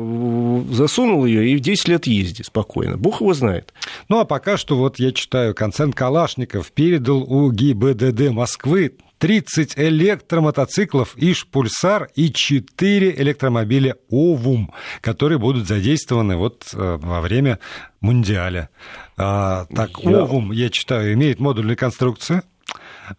засунул 0.69 1.25
ее 1.25 1.49
и 1.49 1.55
в 1.55 1.59
10 1.59 1.87
лет 1.87 2.05
ездит 2.05 2.45
спокойно. 2.45 2.97
Бог 2.97 3.21
его 3.21 3.33
знает. 3.33 3.73
Ну, 4.09 4.19
а 4.19 4.25
пока 4.25 4.57
что 4.57 4.77
вот 4.77 4.99
я 4.99 5.11
читаю, 5.11 5.55
концерн 5.55 5.91
Калашников 5.91 6.71
передал 6.83 7.23
у 7.23 7.49
ГИБДД 7.49 8.31
Москвы 8.31 8.97
30 9.19 9.75
электромотоциклов 9.77 11.15
ИШ 11.15 11.47
«Пульсар» 11.47 12.09
и 12.13 12.29
4 12.29 13.21
электромобиля 13.21 13.95
«Овум», 14.09 14.73
которые 14.99 15.39
будут 15.39 15.65
задействованы 15.65 16.35
вот 16.35 16.65
э, 16.73 16.97
во 17.01 17.21
время 17.21 17.59
Мундиаля. 18.01 18.69
А, 19.15 19.65
так, 19.73 19.91
я... 19.99 20.23
«Овум», 20.23 20.51
я 20.51 20.69
читаю, 20.69 21.13
имеет 21.13 21.39
модульную 21.39 21.77
конструкцию, 21.77 22.43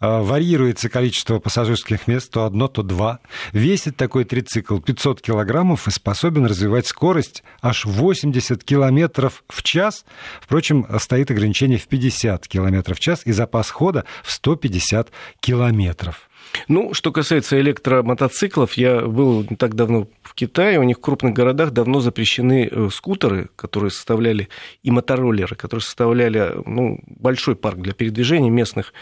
варьируется 0.01 0.89
количество 0.89 1.39
пассажирских 1.39 2.07
мест, 2.07 2.31
то 2.31 2.45
одно, 2.45 2.69
то 2.69 2.83
два. 2.83 3.21
Весит 3.53 3.97
такой 3.97 4.25
трицикл 4.25 4.79
500 4.79 5.21
килограммов 5.21 5.87
и 5.89 5.91
способен 5.91 6.47
развивать 6.47 6.87
скорость 6.87 7.43
аж 7.63 7.85
80 7.85 8.63
километров 8.65 9.45
в 9.49 9.63
час. 9.63 10.05
Впрочем, 10.41 10.87
стоит 10.99 11.31
ограничение 11.31 11.79
в 11.79 11.87
50 11.87 12.47
километров 12.49 12.99
в 12.99 13.01
час 13.01 13.23
и 13.25 13.33
запас 13.33 13.71
хода 13.71 14.05
в 14.23 14.31
150 14.33 15.11
километров. 15.41 16.29
Ну, 16.69 16.95
что 16.95 17.13
касается 17.13 17.61
электромотоциклов, 17.61 18.75
я 18.75 19.01
был 19.01 19.45
не 19.49 19.57
так 19.57 19.75
давно 19.75 20.09
в 20.23 20.35
Китае, 20.35 20.79
у 20.79 20.83
них 20.83 20.99
в 20.99 21.01
крупных 21.01 21.35
городах 21.35 21.71
давно 21.73 22.01
запрещены 22.01 22.69
э, 22.71 22.89
скутеры, 22.93 23.49
которые 23.57 23.91
составляли, 23.91 24.49
и 24.83 24.91
мотороллеры, 24.91 25.57
которые 25.57 25.83
составляли 25.83 26.53
ну, 26.65 27.01
большой 27.07 27.57
парк 27.57 27.79
для 27.79 27.93
передвижения 27.93 28.51
местных 28.51 28.93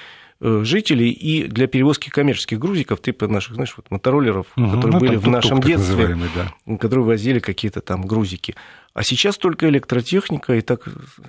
жителей 0.42 1.10
и 1.10 1.46
для 1.46 1.66
перевозки 1.68 2.10
коммерческих 2.10 2.58
грузиков, 2.58 3.00
типа 3.00 3.28
наших, 3.28 3.54
знаешь, 3.54 3.74
вот 3.76 3.90
мотороллеров, 3.90 4.46
угу, 4.56 4.66
которые 4.66 4.92
ну, 4.92 4.98
были 4.98 5.16
в 5.16 5.28
нашем 5.28 5.60
детстве, 5.60 6.16
да. 6.34 6.76
которые 6.78 7.04
возили 7.04 7.38
какие-то 7.38 7.80
там 7.80 8.02
грузики. 8.02 8.54
А 8.94 9.02
сейчас 9.02 9.38
только 9.38 9.68
электротехника, 9.68 10.54
и 10.54 10.60
так 10.60 10.86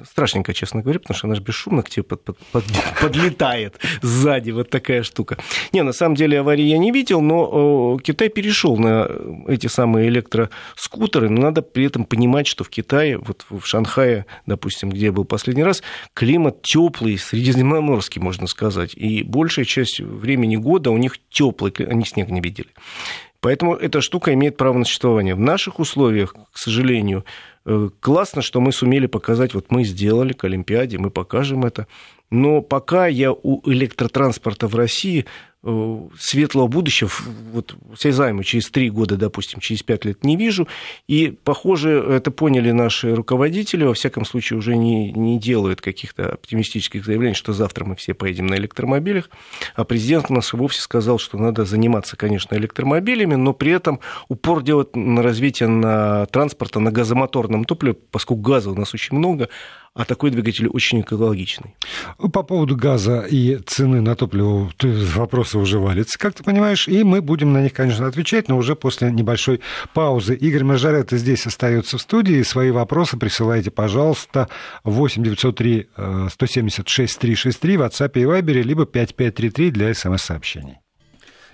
страшненько, 0.10 0.54
честно 0.54 0.82
говоря, 0.82 1.00
потому 1.00 1.18
что 1.18 1.28
она 1.28 1.36
же 1.36 1.42
бесшумно 1.42 1.82
к 1.82 1.90
тебе 1.90 2.04
под, 2.04 2.24
под, 2.24 2.38
под, 2.52 2.66
подлетает 3.02 3.80
сзади, 4.02 4.52
вот 4.52 4.70
такая 4.70 5.04
штука. 5.04 5.38
Не, 5.72 5.84
на 5.84 5.94
самом 5.94 6.16
деле 6.16 6.40
аварии 6.40 6.66
я 6.66 6.78
не 6.78 6.92
видел, 6.92 7.22
но 7.22 7.98
Китай 8.04 8.28
перешел 8.30 8.78
на 8.78 9.10
эти 9.48 9.68
самые 9.68 10.10
электроскутеры, 10.10 11.30
но 11.30 11.42
надо 11.42 11.62
при 11.62 11.86
этом 11.86 12.04
понимать, 12.06 12.48
что 12.48 12.64
в 12.64 12.70
Китае, 12.70 13.18
вот 13.18 13.46
в 13.50 13.66
Шанхае, 13.66 14.26
допустим, 14.46 14.90
где 14.90 15.06
я 15.06 15.12
был 15.14 15.24
последний 15.24 15.64
раз, 15.64 15.84
климат 16.14 16.62
теплый, 16.64 17.18
средиземноморский, 17.18 18.22
можно 18.22 18.48
сказать, 18.48 18.94
и 18.94 19.24
большая 19.24 19.66
часть 19.66 20.02
времени 20.02 20.58
года 20.58 20.92
у 20.92 20.98
них 20.98 21.18
теплый, 21.30 21.72
они 21.80 22.06
снег 22.06 22.30
не 22.30 22.42
видели. 22.42 22.70
Поэтому 23.44 23.76
эта 23.76 24.00
штука 24.00 24.34
имеет 24.34 24.56
право 24.56 24.78
на 24.78 24.86
существование. 24.86 25.36
В 25.36 25.40
наших 25.40 25.80
условиях, 25.80 26.34
к 26.54 26.58
сожалению, 26.58 27.26
э, 27.66 27.90
классно, 28.00 28.42
что 28.42 28.62
мы 28.62 28.72
сумели 28.72 29.06
показать, 29.06 29.54
вот 29.54 29.66
мы 29.70 29.84
сделали 29.84 30.32
к 30.32 30.46
Олимпиаде, 30.46 30.98
мы 30.98 31.10
покажем 31.10 31.66
это. 31.66 31.88
Но 32.32 32.62
пока 32.62 33.08
я 33.08 33.34
у 33.34 33.62
электротранспорта 33.70 34.70
в 34.70 34.76
России 34.76 35.26
светлого 36.20 36.68
будущего, 36.68 37.10
вот 37.54 37.76
осязаемо 37.94 38.44
через 38.44 38.70
три 38.70 38.90
года, 38.90 39.16
допустим, 39.16 39.62
через 39.62 39.82
пять 39.82 40.04
лет 40.04 40.24
не 40.24 40.36
вижу. 40.36 40.68
И, 41.08 41.34
похоже, 41.44 42.06
это 42.10 42.32
поняли 42.32 42.72
наши 42.72 43.16
руководители, 43.16 43.86
во 43.86 43.94
всяком 43.94 44.26
случае, 44.26 44.60
уже 44.60 44.76
не, 44.76 45.14
не 45.14 45.40
делают 45.40 45.80
каких-то 45.80 46.34
оптимистических 46.34 47.06
заявлений, 47.06 47.34
что 47.34 47.54
завтра 47.54 47.86
мы 47.86 47.96
все 47.96 48.14
поедем 48.14 48.48
на 48.48 48.56
электромобилях. 48.56 49.30
А 49.76 49.86
президент 49.86 50.26
у 50.30 50.34
нас 50.34 50.52
вовсе 50.52 50.82
сказал, 50.82 51.18
что 51.18 51.38
надо 51.38 51.64
заниматься, 51.64 52.18
конечно, 52.18 52.56
электромобилями, 52.56 53.36
но 53.36 53.54
при 53.54 53.72
этом 53.72 54.02
упор 54.28 54.64
делать 54.64 54.96
на 54.98 55.24
развитие 55.24 55.70
на 55.70 56.26
транспорта, 56.26 56.82
на 56.82 56.92
газомоторном 56.92 57.64
топливе, 57.64 57.96
поскольку 58.12 58.42
газа 58.42 58.70
у 58.70 58.76
нас 58.76 58.94
очень 58.94 59.18
много, 59.18 59.48
а 59.94 60.06
такой 60.06 60.32
двигатель 60.32 60.68
очень 60.68 61.02
экологичный. 61.02 61.76
По 62.18 62.44
поводу 62.44 62.76
газа 62.76 63.22
и 63.30 63.58
цены 63.58 64.02
на 64.02 64.16
топливо 64.16 64.72
вопросы 65.54 65.58
уже 65.58 65.80
валятся, 65.80 66.18
как 66.20 66.34
ты 66.34 66.44
понимаешь, 66.44 66.88
и 66.88 67.04
мы 67.04 67.22
будем 67.22 67.54
на 67.54 67.62
них, 67.62 67.74
конечно, 67.74 68.08
отвечать, 68.08 68.50
но 68.50 68.58
уже 68.58 68.76
после 68.76 69.12
небольшой 69.12 69.62
паузы. 69.94 70.36
Игорь 70.36 70.64
Мажарета 70.64 71.18
здесь 71.18 71.46
остается 71.46 71.98
в 71.98 72.02
студии. 72.02 72.42
Свои 72.44 72.72
вопросы 72.72 73.18
присылайте, 73.18 73.72
пожалуйста, 73.72 74.50
8 74.84 75.24
903 75.24 75.88
176 76.30 77.20
363 77.20 77.78
в 77.78 77.82
WhatsApp 77.82 78.12
и 78.16 78.24
Viber, 78.24 78.62
либо 78.62 78.86
5533 78.86 79.72
для 79.72 79.94
смс-сообщений. 79.94 80.80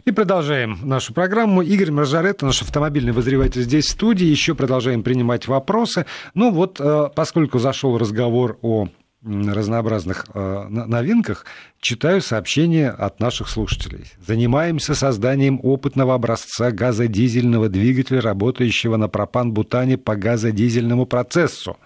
И 0.05 0.11
продолжаем 0.11 0.79
нашу 0.83 1.13
программу. 1.13 1.61
Игорь 1.61 1.91
Маржарет, 1.91 2.41
наш 2.41 2.61
автомобильный 2.61 3.11
возреватель 3.11 3.61
здесь 3.61 3.85
в 3.85 3.91
студии. 3.91 4.25
Еще 4.25 4.55
продолжаем 4.55 5.03
принимать 5.03 5.47
вопросы. 5.47 6.05
Ну 6.33 6.51
вот, 6.51 6.79
э, 6.79 7.09
поскольку 7.13 7.59
зашел 7.59 7.97
разговор 7.97 8.57
о 8.61 8.87
разнообразных 9.21 10.27
э, 10.33 10.67
новинках, 10.69 11.45
читаю 11.81 12.21
сообщения 12.21 12.89
от 12.89 13.19
наших 13.19 13.49
слушателей. 13.49 14.05
Занимаемся 14.25 14.95
созданием 14.95 15.59
опытного 15.61 16.15
образца 16.15 16.71
газодизельного 16.71 17.67
двигателя, 17.67 18.21
работающего 18.21 18.95
на 18.95 19.09
пропан-бутане 19.09 19.97
по 19.97 20.15
газодизельному 20.15 21.05
процессу. 21.05 21.77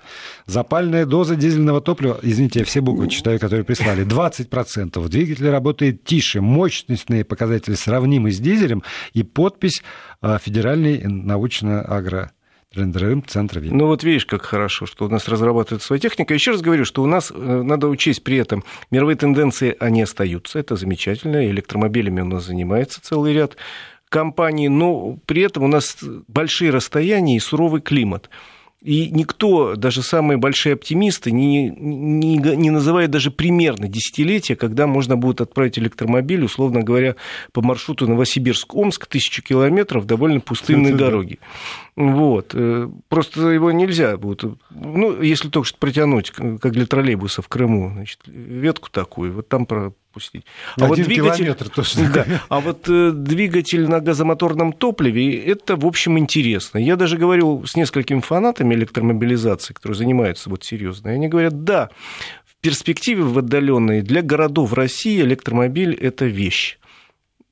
Запальная 0.46 1.08
доза 1.08 1.36
дизельного 1.36 1.82
топлива, 1.82 2.20
извините, 2.22 2.60
я 2.60 2.66
все 2.66 2.82
буквы 2.82 3.10
читаю, 3.10 3.40
которые 3.40 3.64
прислали, 3.64 4.06
20%. 4.06 5.08
Двигатель 5.10 5.50
работает 5.50 6.04
тише, 6.04 6.40
мощностные 6.40 7.26
показатели 7.26 7.74
сравнимы 7.74 8.32
с 8.32 8.40
дизелем 8.40 8.84
и 9.14 9.24
подпись 9.24 9.82
э, 10.22 10.38
Федеральный 10.40 11.02
научно-агро 11.04 12.32
Рендерым 12.74 13.24
центра 13.26 13.60
вида. 13.60 13.76
Ну 13.76 13.86
вот 13.86 14.04
видишь, 14.04 14.26
как 14.26 14.44
хорошо, 14.44 14.86
что 14.86 15.06
у 15.06 15.10
нас 15.10 15.28
разрабатывается 15.28 15.86
своя 15.86 16.00
техника. 16.00 16.34
Еще 16.34 16.52
раз 16.52 16.62
говорю, 16.62 16.86
что 16.86 17.04
у 17.04 17.06
нас 17.06 17.32
э, 17.32 17.36
надо 17.36 17.88
учесть 17.88 18.24
при 18.24 18.38
этом 18.38 18.64
мировые 18.90 19.16
тенденции, 19.16 19.76
они 19.80 20.02
остаются, 20.02 20.58
это 20.58 20.76
замечательно, 20.76 21.46
электромобилями 21.46 22.22
у 22.22 22.26
нас 22.26 22.46
занимается 22.46 23.00
целый 23.02 23.34
ряд 23.34 23.58
компаний, 24.10 24.70
но 24.70 25.18
при 25.26 25.44
этом 25.44 25.64
у 25.64 25.68
нас 25.68 25.98
большие 26.28 26.72
расстояния 26.72 27.36
и 27.38 27.40
суровый 27.40 27.82
климат. 27.82 28.30
И 28.84 29.10
никто, 29.12 29.76
даже 29.78 30.04
самые 30.04 30.38
большие 30.38 30.74
оптимисты, 30.74 31.32
не, 31.32 31.70
не, 31.70 32.36
не 32.38 32.70
называет 32.70 33.12
даже 33.12 33.32
примерно 33.32 33.88
десятилетия, 33.88 34.58
когда 34.58 34.88
можно 34.88 35.16
будет 35.16 35.40
отправить 35.40 35.80
электромобиль, 35.80 36.44
условно 36.44 36.82
говоря, 36.82 37.16
по 37.54 37.62
маршруту 37.62 38.08
Новосибирск-Омск, 38.08 39.06
тысячу 39.06 39.42
километров, 39.42 40.06
довольно 40.06 40.42
пустынные 40.42 40.96
дороги. 40.96 41.40
Вот. 41.96 42.52
Э, 42.56 42.90
просто 43.08 43.50
его 43.50 43.72
нельзя 43.72 44.18
будет. 44.18 44.44
Ну, 44.72 45.22
если 45.22 45.48
только 45.48 45.68
что 45.70 45.78
протянуть, 45.78 46.32
как 46.32 46.72
для 46.72 46.86
троллейбуса 46.86 47.42
в 47.42 47.48
Крыму, 47.48 47.92
значит, 47.94 48.20
ветку 48.26 48.90
такую, 48.92 49.34
вот 49.34 49.48
там 49.48 49.66
пропустить. 50.14 50.46
А 50.80 50.88
вот 50.88 50.98
двигатель, 50.98 51.54
точно. 51.54 52.10
Да, 52.14 52.26
а 52.50 52.60
вот 52.60 52.88
э, 52.88 53.12
двигатель 53.12 53.88
на 53.90 54.00
газомоторном 54.00 54.74
топливе, 54.74 55.38
это, 55.40 55.76
в 55.76 55.86
общем, 55.86 56.20
интересно. 56.20 56.78
Я 56.78 56.96
даже 56.96 57.18
говорил 57.18 57.66
с 57.66 57.76
несколькими 57.76 58.20
фанатами 58.20 58.76
электромобилизации, 58.76 59.74
которые 59.74 59.98
занимаются 59.98 60.50
вот 60.50 60.64
серьезно, 60.64 61.10
и 61.10 61.14
они 61.14 61.28
говорят, 61.28 61.64
да, 61.64 61.90
в 62.46 62.56
перспективе 62.62 63.24
в 63.24 63.38
отдаленной 63.40 64.02
для 64.02 64.22
городов 64.22 64.74
России 64.74 65.22
электромобиль– 65.22 65.94
это 66.02 66.26
вещь, 66.26 66.78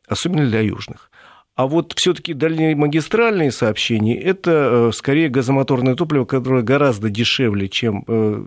особенно 0.08 0.48
для 0.48 0.62
южных. 0.62 1.11
А 1.62 1.68
вот 1.68 1.94
все-таки 1.96 2.34
дальнемагистральные 2.34 3.52
сообщения– 3.52 4.20
это 4.24 4.90
э, 4.90 4.92
скорее 4.96 5.30
газомоторное 5.30 5.94
топливо, 5.94 6.26
которое 6.26 6.64
гораздо 6.64 7.12
дешевле, 7.12 7.70
чем 7.70 8.04
э, 8.08 8.46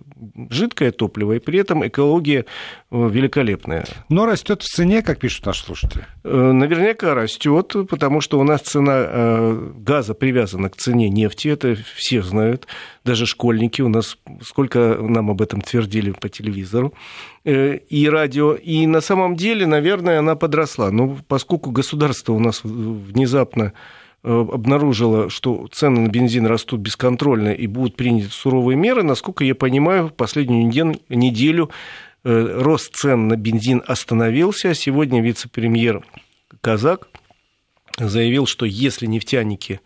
жидкое 0.50 0.90
топливо, 0.90 1.34
и 1.34 1.38
при 1.38 1.60
этом 1.60 1.86
экология 1.86 2.40
э, 2.40 2.44
великолепная. 2.90 3.84
Но 4.08 4.26
растет 4.26 4.62
в 4.62 4.66
цене, 4.66 5.00
как 5.00 5.20
пишут 5.20 5.46
наши 5.46 5.62
слушатели? 5.62 6.04
Наверняка 6.24 7.14
растет, 7.14 7.76
потому 7.88 8.20
что 8.20 8.40
у 8.40 8.42
нас 8.42 8.62
цена 8.62 9.60
газа 9.76 10.14
привязана 10.14 10.68
к 10.68 10.76
цене 10.76 11.08
нефти, 11.08 11.46
это 11.46 11.76
все 11.94 12.20
знают 12.20 12.66
даже 13.04 13.26
школьники 13.26 13.82
у 13.82 13.88
нас, 13.88 14.18
сколько 14.42 14.98
нам 15.00 15.30
об 15.30 15.42
этом 15.42 15.60
твердили 15.60 16.10
по 16.10 16.28
телевизору 16.28 16.94
э, 17.44 17.76
и 17.76 18.08
радио. 18.08 18.54
И 18.54 18.86
на 18.86 19.00
самом 19.00 19.36
деле, 19.36 19.66
наверное, 19.66 20.18
она 20.18 20.36
подросла. 20.36 20.90
Но 20.90 21.18
поскольку 21.28 21.70
государство 21.70 22.32
у 22.32 22.38
нас 22.38 22.62
внезапно 22.64 23.74
э, 24.22 24.28
обнаружило, 24.30 25.28
что 25.28 25.68
цены 25.70 26.00
на 26.00 26.08
бензин 26.08 26.46
растут 26.46 26.80
бесконтрольно 26.80 27.50
и 27.50 27.66
будут 27.66 27.96
приняты 27.96 28.30
суровые 28.30 28.76
меры, 28.76 29.02
насколько 29.02 29.44
я 29.44 29.54
понимаю, 29.54 30.08
в 30.08 30.14
последнюю 30.14 30.66
неделю 31.10 31.70
э, 32.24 32.60
рост 32.62 32.96
цен 32.96 33.28
на 33.28 33.36
бензин 33.36 33.82
остановился. 33.86 34.74
Сегодня 34.74 35.20
вице-премьер 35.20 36.02
Казак 36.62 37.08
заявил, 37.98 38.46
что 38.46 38.64
если 38.64 39.04
нефтяники 39.04 39.80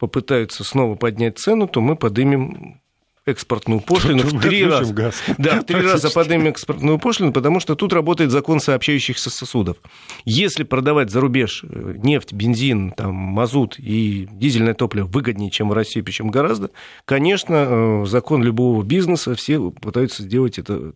попытаются 0.00 0.64
снова 0.64 0.96
поднять 0.96 1.38
цену, 1.38 1.68
то 1.68 1.82
мы 1.82 1.94
поднимем 1.94 2.80
экспортную 3.26 3.82
пошлину 3.82 4.22
в 4.22 4.40
три 4.40 4.64
раза. 4.64 4.94
Газ. 4.94 5.22
Да, 5.36 5.60
в 5.60 5.64
три 5.64 5.78
раза 5.78 6.10
поднимем 6.10 6.46
экспортную 6.48 6.98
пошлину, 6.98 7.34
потому 7.34 7.60
что 7.60 7.74
тут 7.74 7.92
работает 7.92 8.30
закон 8.30 8.60
сообщающихся 8.60 9.28
сосудов. 9.28 9.76
Если 10.24 10.64
продавать 10.64 11.10
за 11.10 11.20
рубеж 11.20 11.62
э, 11.68 11.94
нефть, 11.98 12.32
бензин, 12.32 12.92
там, 12.92 13.14
мазут 13.14 13.78
и 13.78 14.26
дизельное 14.32 14.72
топливо 14.72 15.06
выгоднее, 15.06 15.50
чем 15.50 15.68
в 15.68 15.74
России, 15.74 16.00
причем 16.00 16.30
гораздо, 16.30 16.70
конечно, 17.04 17.66
э, 17.68 18.04
закон 18.06 18.42
любого 18.42 18.82
бизнеса, 18.82 19.34
все 19.34 19.70
пытаются 19.70 20.22
сделать 20.22 20.58
это 20.58 20.94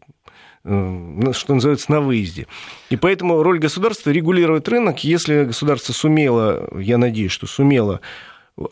э, 0.64 1.32
что 1.34 1.54
называется, 1.54 1.92
на 1.92 2.00
выезде. 2.00 2.46
И 2.88 2.96
поэтому 2.96 3.42
роль 3.42 3.58
государства 3.58 4.08
регулировать 4.08 4.66
рынок, 4.66 5.04
если 5.04 5.44
государство 5.44 5.92
сумело, 5.92 6.70
я 6.80 6.96
надеюсь, 6.96 7.32
что 7.32 7.46
сумело 7.46 8.00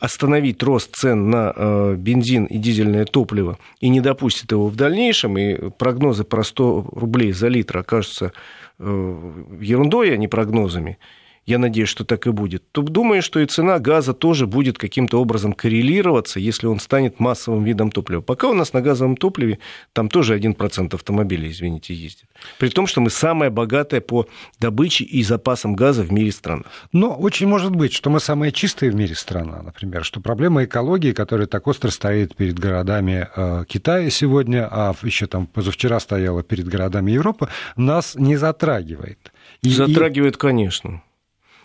остановить 0.01 0.63
рост 0.63 0.95
цен 0.95 1.31
на 1.31 1.53
э, 1.55 1.95
бензин 1.99 2.45
и 2.45 2.59
дизельное 2.59 3.05
топливо 3.05 3.59
и 3.81 3.89
не 3.89 4.01
допустит 4.01 4.53
его 4.53 4.69
в 4.69 4.77
дальнейшем, 4.77 5.37
и 5.39 5.71
прогнозы 5.71 6.25
про 6.25 6.45
100 6.45 6.91
рублей 6.93 7.33
за 7.33 7.49
литр 7.49 7.79
окажутся 7.79 8.33
э, 8.79 9.33
ерундой, 9.61 10.15
а 10.15 10.17
не 10.17 10.29
прогнозами, 10.29 10.99
я 11.47 11.59
надеюсь, 11.59 11.89
что 11.89 12.05
так 12.05 12.27
и 12.27 12.31
будет, 12.31 12.63
то 12.73 12.83
думаю, 12.83 13.23
что 13.23 13.41
и 13.41 13.47
цена 13.47 13.79
газа 13.79 14.15
тоже 14.15 14.47
будет 14.47 14.79
каким-то 14.79 15.21
образом 15.21 15.53
коррелироваться, 15.53 16.39
если 16.39 16.67
он 16.67 16.79
станет 16.79 17.19
массовым 17.19 17.65
видом 17.65 17.91
топлива. 17.91 18.21
Пока 18.21 18.49
у 18.49 18.55
нас 18.55 18.73
на 18.73 18.81
газовом 18.81 19.17
топливе 19.17 19.59
там 19.93 20.09
тоже 20.09 20.39
1% 20.39 20.95
автомобилей, 20.95 21.51
извините, 21.51 21.95
ездит. 21.95 22.27
При 22.59 22.69
том, 22.69 22.87
что 22.87 23.01
мы 23.01 23.11
самая 23.11 23.51
богатая 23.51 24.01
по 24.01 24.29
добыче 24.61 25.05
и 25.05 25.23
запасам 25.25 25.75
газа 25.75 26.03
в 26.03 26.13
мире 26.13 26.31
страна. 26.31 26.65
Но 26.93 27.15
очень 27.15 27.49
может 27.49 27.75
быть, 27.75 27.93
что 27.93 28.11
мы 28.11 28.21
самая 28.21 28.53
чистая 28.53 28.91
в 28.91 28.95
мире 28.95 29.15
страна, 29.15 29.63
например, 29.63 30.05
что 30.05 30.21
проблема 30.21 30.65
экологии, 30.65 31.13
которая 31.13 31.47
так 31.47 31.67
остро 31.67 31.91
стоит 31.91 32.37
перед 32.37 32.59
городами 32.59 33.29
э, 33.35 33.65
Китая 33.67 34.11
сегодня, 34.11 34.69
а 34.71 34.95
еще 35.03 35.27
там 35.27 35.47
позавчера 35.47 35.99
стояла 35.99 36.43
перед 36.43 36.67
городами 36.69 37.11
Европы, 37.11 37.49
нас 37.77 38.15
не 38.15 38.37
затрагивает. 38.37 39.33
И, 39.63 39.71
затрагивает, 39.71 40.37
и... 40.37 40.39
конечно. 40.39 41.03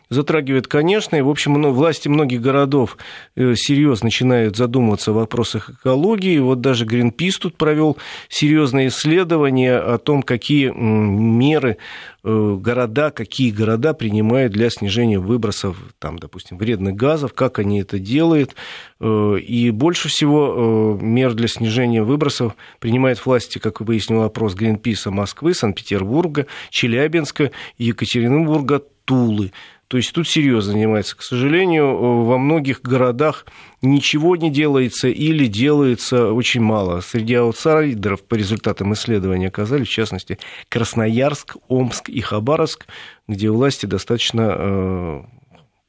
Затрагивает, 0.10 0.68
конечно, 0.68 1.18
и, 1.18 1.22
в 1.22 1.30
общем, 1.30 1.54
ну, 1.54 1.74
власти 1.74 2.08
многих 2.08 2.42
городов 2.42 2.98
э, 3.36 3.56
серьезно 3.56 4.06
начинают 4.06 4.56
задумываться 4.56 5.12
о 5.12 5.16
вопросах 5.16 5.70
экологии. 5.70 6.40
Вот 6.40 6.62
даже 6.62 6.86
Greenpeace 6.86 7.40
тут 7.42 7.58
провел 7.58 7.98
серьезное 8.30 8.88
исследование 8.88 9.78
о 9.78 9.98
том, 9.98 10.24
какие 10.24 10.70
меры 10.70 11.78
э, 12.24 12.58
города, 12.58 13.12
какие 13.12 13.52
города 13.52 13.94
принимают 13.94 14.54
для 14.54 14.70
снижения 14.70 15.20
выбросов, 15.20 15.78
там, 16.00 16.20
допустим, 16.20 16.58
вредных 16.58 16.96
газов, 16.96 17.34
как 17.34 17.60
они 17.60 17.82
это 17.82 18.00
делают. 18.00 18.56
Э, 19.02 19.38
и 19.38 19.72
больше 19.72 20.08
всего 20.08 20.98
мер 21.02 21.34
для 21.34 21.50
снижения 21.50 22.02
выбросов 22.02 22.56
принимают 22.80 23.26
власти, 23.26 23.58
как 23.58 23.82
выяснил 23.82 24.24
опрос 24.24 24.56
Greenpeace 24.56 25.10
Москвы, 25.10 25.54
Санкт-Петербурга, 25.54 26.48
Челябинска, 26.70 27.52
Екатеринбурга, 27.78 28.84
Тулы. 29.04 29.52
То 29.88 29.98
есть 29.98 30.12
тут 30.12 30.27
серьезно 30.27 30.74
занимается. 30.74 31.15
К 31.15 31.22
сожалению, 31.22 32.24
во 32.25 32.38
многих 32.38 32.82
городах 32.82 33.46
ничего 33.82 34.36
не 34.36 34.50
делается 34.50 35.08
или 35.08 35.46
делается 35.46 36.34
очень 36.34 36.62
мало. 36.62 37.00
Среди 37.00 37.36
аутсайдеров 37.36 38.24
по 38.24 38.36
результатам 38.36 38.94
исследования 38.94 39.48
оказались, 39.48 39.88
в 39.88 39.91
частности, 39.91 40.39
Красноярск, 40.67 41.56
Омск 41.70 42.10
и 42.10 42.20
Хабаровск, 42.20 42.86
где 43.27 43.50
власти 43.50 43.86
достаточно 43.86 44.56
э, 44.58 45.22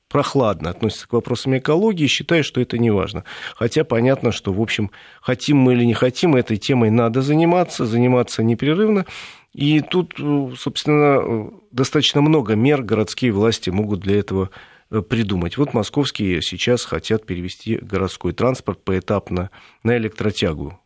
прохладно 0.09 0.71
относятся 0.71 1.09
к 1.09 1.13
вопросам 1.13 1.59
экологии, 1.59 2.07
считая, 2.07 2.43
что 2.43 2.61
это 2.61 2.79
не 2.79 2.91
важно. 2.91 3.25
Хотя 3.55 3.85
понятно, 3.85 4.33
что, 4.33 4.53
в 4.53 4.61
общем, 4.61 4.91
хотим 5.21 5.59
мы 5.59 5.75
или 5.75 5.85
не 5.85 5.95
хотим, 5.95 6.37
этой 6.37 6.57
темой 6.57 6.91
надо 6.91 7.21
заниматься, 7.21 7.85
заниматься 7.85 8.43
непрерывно. 8.43 9.07
И 9.53 9.81
тут, 9.81 10.15
э, 10.19 10.55
собственно, 10.57 11.21
э, 11.21 11.51
достаточно 11.71 12.21
много 12.21 12.55
мер 12.55 12.83
городские 12.83 13.33
власти 13.33 13.71
могут 13.71 14.01
для 14.01 14.19
этого 14.19 14.51
э, 14.91 15.01
придумать. 15.03 15.57
Вот 15.57 15.75
московские 15.75 16.43
сейчас 16.43 16.85
хотят 16.85 17.27
перевести 17.27 17.77
городской 17.77 18.33
транспорт 18.33 18.83
поэтапно 18.85 19.51
на 19.83 19.97
электротягу. 19.97 20.79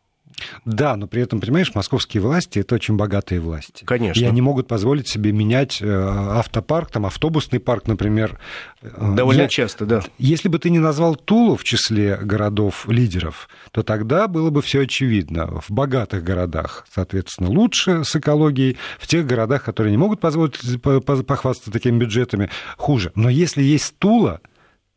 Да, 0.65 0.95
но 0.95 1.07
при 1.07 1.21
этом, 1.21 1.39
понимаешь, 1.39 1.73
московские 1.75 2.21
власти 2.21 2.59
это 2.59 2.75
очень 2.75 2.95
богатые 2.95 3.39
власти. 3.39 3.83
Конечно. 3.85 4.19
И 4.19 4.23
они 4.23 4.41
могут 4.41 4.67
позволить 4.67 5.07
себе 5.07 5.31
менять 5.31 5.81
э, 5.81 5.87
автопарк, 5.87 6.91
там 6.91 7.05
автобусный 7.05 7.59
парк, 7.59 7.87
например. 7.87 8.39
Э, 8.81 9.13
Довольно 9.15 9.41
Я... 9.41 9.47
часто, 9.47 9.85
да. 9.85 10.03
Если 10.17 10.49
бы 10.49 10.59
ты 10.59 10.69
не 10.69 10.79
назвал 10.79 11.15
Тулу 11.15 11.55
в 11.55 11.63
числе 11.63 12.17
городов-лидеров, 12.17 13.49
то 13.71 13.83
тогда 13.83 14.27
было 14.27 14.49
бы 14.49 14.61
все 14.61 14.81
очевидно. 14.81 15.47
В 15.61 15.71
богатых 15.71 16.23
городах, 16.23 16.85
соответственно, 16.93 17.49
лучше 17.49 18.03
с 18.03 18.15
экологией, 18.15 18.77
в 18.99 19.07
тех 19.07 19.25
городах, 19.25 19.63
которые 19.63 19.91
не 19.91 19.97
могут 19.97 20.19
позволить 20.19 20.59
похвастаться 20.81 21.71
такими 21.71 21.97
бюджетами, 21.97 22.49
хуже. 22.77 23.11
Но 23.15 23.29
если 23.29 23.61
есть 23.61 23.97
Тула 23.97 24.41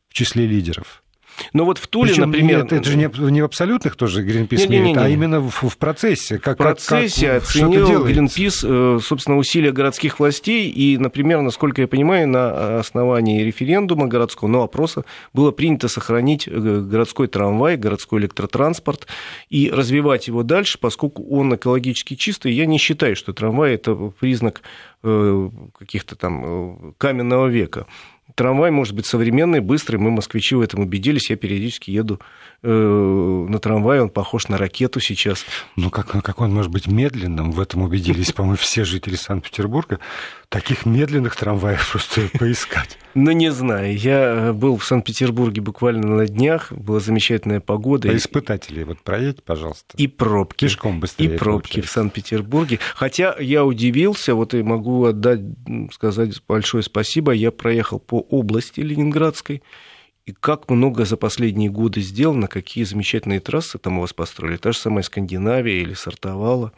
в 0.09 0.15
числе 0.15 0.47
лидеров, 0.47 1.03
но 1.53 1.65
вот 1.65 1.79
в 1.79 1.87
Туле, 1.87 2.11
Причем 2.11 2.31
например... 2.31 2.63
Нет, 2.65 2.73
это 2.73 2.91
же 2.91 2.97
не, 2.97 3.11
не 3.31 3.43
в 3.43 3.45
абсолютных 3.45 3.97
тоже 3.97 4.23
Гринпис 4.23 4.69
не, 4.69 4.79
мерит, 4.79 4.97
а 4.99 5.09
именно 5.09 5.41
в, 5.41 5.69
в 5.69 5.77
процессе. 5.79 6.39
Как, 6.39 6.55
в 6.55 6.59
процессе 6.59 7.27
как, 7.27 7.35
как, 7.35 7.43
оценил 7.43 8.05
Гринпис, 8.05 8.65
э, 8.65 8.99
собственно, 9.03 9.37
усилия 9.39 9.73
городских 9.73 10.19
властей, 10.19 10.71
и, 10.71 10.99
например, 10.99 11.41
насколько 11.41 11.83
я 11.83 11.89
понимаю, 11.89 12.29
на 12.29 12.79
основании 12.79 13.43
референдума 13.43 14.07
городского, 14.07 14.49
но 14.49 14.63
опроса, 14.63 15.05
было 15.33 15.51
принято 15.51 15.89
сохранить 15.89 16.49
э, 16.49 16.51
городской 16.51 17.29
трамвай, 17.29 17.77
городской 17.77 18.21
электротранспорт 18.21 19.07
и 19.51 19.71
развивать 19.71 20.29
его 20.29 20.43
дальше, 20.43 20.79
поскольку 20.79 21.25
он 21.29 21.55
экологически 21.55 22.15
чистый. 22.15 22.53
Я 22.53 22.67
не 22.67 22.79
считаю, 22.79 23.17
что 23.17 23.33
трамвай– 23.33 23.75
это 23.75 23.95
признак 23.95 24.63
э, 25.03 25.51
каких-то 25.79 26.17
там 26.17 26.95
каменного 26.99 27.47
века. 27.47 27.87
Трамвай 28.37 28.71
может 28.71 28.95
быть 28.95 29.07
современный, 29.07 29.61
быстрый. 29.61 29.97
Мы, 29.97 30.11
москвичи, 30.11 30.55
в 30.55 30.61
этом 30.61 30.81
убедились. 30.81 31.31
Я 31.31 31.37
периодически 31.37 31.91
еду 31.91 32.21
на 32.63 33.59
трамвай, 33.59 34.01
он 34.01 34.09
похож 34.09 34.49
на 34.49 34.59
ракету 34.59 35.01
сейчас. 35.01 35.45
Ну, 35.77 35.91
как, 35.91 36.09
как 36.09 36.41
он 36.41 36.53
может 36.53 36.71
быть 36.71 36.87
медленным, 36.87 37.53
в 37.53 37.61
этом 37.61 37.83
убедились, 37.83 38.33
по-моему, 38.35 38.57
все 38.57 38.85
жители 38.85 39.15
Санкт-Петербурга. 39.15 40.01
Таких 40.49 40.87
медленных 40.87 41.37
трамваев 41.37 41.91
просто 41.91 42.29
поискать. 42.39 42.99
Ну, 43.15 43.31
не 43.33 43.51
знаю. 43.51 43.97
Я 43.97 44.53
был 44.53 44.77
в 44.77 44.85
Санкт-Петербурге 44.85 45.61
буквально 45.61 46.07
на 46.17 46.27
днях, 46.27 46.73
была 46.73 47.01
замечательная 47.01 47.61
погода. 47.61 48.11
А 48.11 48.17
испытатели, 48.17 48.83
вот 48.83 48.99
проедьте, 49.03 49.43
пожалуйста. 49.43 49.97
И 49.97 50.07
пробки. 50.07 50.65
Пешком 50.67 51.01
быстрее. 51.01 51.35
И 51.35 51.39
пробки 51.39 51.69
получается. 51.69 51.91
в 51.91 51.95
Санкт-Петербурге. 51.95 52.79
Хотя 52.95 53.37
я 53.39 53.65
удивился, 53.65 54.35
вот 54.35 54.55
и 54.55 54.63
могу 54.63 55.05
отдать, 55.05 55.41
сказать 55.93 56.41
большое 56.47 56.83
спасибо. 56.83 57.33
Я 57.33 57.51
проехал 57.51 57.99
по 57.99 58.21
области 58.21 58.81
Ленинградской, 58.81 59.63
и 60.27 60.33
как 60.33 60.69
много 60.69 61.05
за 61.05 61.17
последние 61.17 61.71
годы 61.71 62.01
сделано, 62.01 62.49
какие 62.49 62.85
замечательные 62.85 63.41
трассы 63.41 63.79
там 63.79 63.99
у 63.99 64.01
вас 64.03 64.13
построили. 64.13 64.57
Та 64.57 64.73
же 64.73 64.79
самая 64.79 65.03
Скандинавия 65.03 65.81
или 65.81 65.95
Сартовала 65.95 66.73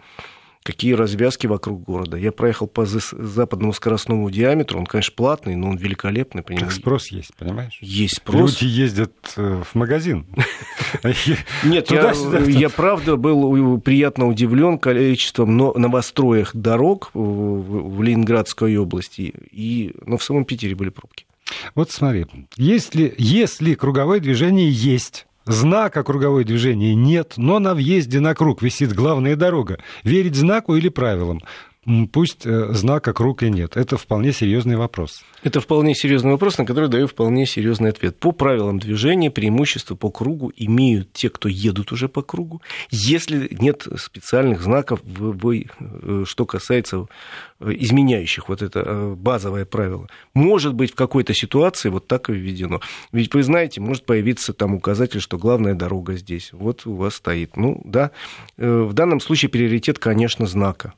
какие 0.64 0.92
развязки 0.92 1.46
вокруг 1.46 1.82
города. 1.82 2.18
Я 2.18 2.30
проехал 2.30 2.66
по 2.66 2.84
западному 2.84 3.72
скоростному 3.72 4.28
диаметру, 4.30 4.78
он, 4.78 4.84
конечно, 4.84 5.14
платный, 5.16 5.54
но 5.54 5.70
он 5.70 5.78
великолепный, 5.78 6.42
понимаешь? 6.42 6.74
Так 6.74 6.78
спрос 6.78 7.06
есть, 7.08 7.34
понимаешь? 7.36 7.78
Есть 7.80 8.16
спрос. 8.16 8.60
Люди 8.60 8.70
ездят 8.70 9.14
э, 9.36 9.62
в 9.64 9.74
магазин. 9.74 10.26
Нет, 11.64 11.90
я 11.90 12.68
правда 12.68 13.16
был 13.16 13.80
приятно 13.80 14.26
удивлен 14.28 14.78
количеством 14.78 15.56
новостроек 15.56 16.50
дорог 16.52 17.10
в 17.14 18.02
Ленинградской 18.02 18.76
области, 18.76 19.32
но 20.04 20.18
в 20.18 20.22
самом 20.22 20.44
Питере 20.44 20.74
были 20.74 20.90
пробки. 20.90 21.24
Вот 21.74 21.90
смотри, 21.90 22.26
если, 22.56 23.14
если 23.18 23.74
круговое 23.74 24.20
движение 24.20 24.70
есть, 24.70 25.26
Знака 25.48 26.04
круговое 26.04 26.44
движение 26.44 26.94
нет, 26.94 27.34
но 27.38 27.58
на 27.58 27.74
въезде 27.74 28.20
на 28.20 28.34
круг 28.34 28.60
висит 28.60 28.92
главная 28.92 29.34
дорога. 29.34 29.78
Верить 30.04 30.36
знаку 30.36 30.76
или 30.76 30.90
правилам? 30.90 31.40
Пусть 32.12 32.44
э, 32.44 32.74
знака 32.74 33.14
круг 33.14 33.42
и 33.42 33.50
нет. 33.50 33.76
Это 33.78 33.96
вполне 33.96 34.32
серьезный 34.32 34.76
вопрос. 34.76 35.24
Это 35.42 35.60
вполне 35.60 35.94
серьезный 35.94 36.32
вопрос, 36.32 36.58
на 36.58 36.66
который 36.66 36.90
даю 36.90 37.06
вполне 37.06 37.46
серьезный 37.46 37.88
ответ. 37.88 38.18
По 38.18 38.32
правилам 38.32 38.78
движения 38.78 39.30
преимущество 39.30 39.94
по 39.94 40.10
кругу 40.10 40.52
имеют 40.54 41.14
те, 41.14 41.30
кто 41.30 41.48
едут 41.48 41.90
уже 41.92 42.08
по 42.08 42.20
кругу, 42.20 42.60
если 42.90 43.48
нет 43.58 43.86
специальных 43.96 44.60
знаков, 44.60 45.00
э, 45.02 46.24
что 46.26 46.44
касается 46.44 47.06
э, 47.60 47.70
изменяющих 47.78 48.50
вот 48.50 48.60
это 48.60 49.14
базовое 49.16 49.64
правило. 49.64 50.08
Может 50.34 50.74
быть, 50.74 50.92
в 50.92 50.94
какой-то 50.94 51.32
ситуации 51.32 51.88
вот 51.88 52.06
так 52.06 52.28
и 52.28 52.34
введено. 52.34 52.80
Ведь 53.12 53.32
вы 53.32 53.42
знаете, 53.42 53.80
может 53.80 54.04
появиться 54.04 54.52
там 54.52 54.74
указатель, 54.74 55.20
что 55.20 55.38
главная 55.38 55.74
дорога 55.74 56.16
здесь. 56.16 56.50
Вот 56.52 56.86
у 56.86 56.96
вас 56.96 57.14
стоит. 57.14 57.56
Ну 57.56 57.80
да, 57.84 58.10
в 58.58 58.92
данном 58.92 59.20
случае 59.20 59.48
приоритет, 59.48 59.98
конечно, 59.98 60.46
знака. 60.46 60.92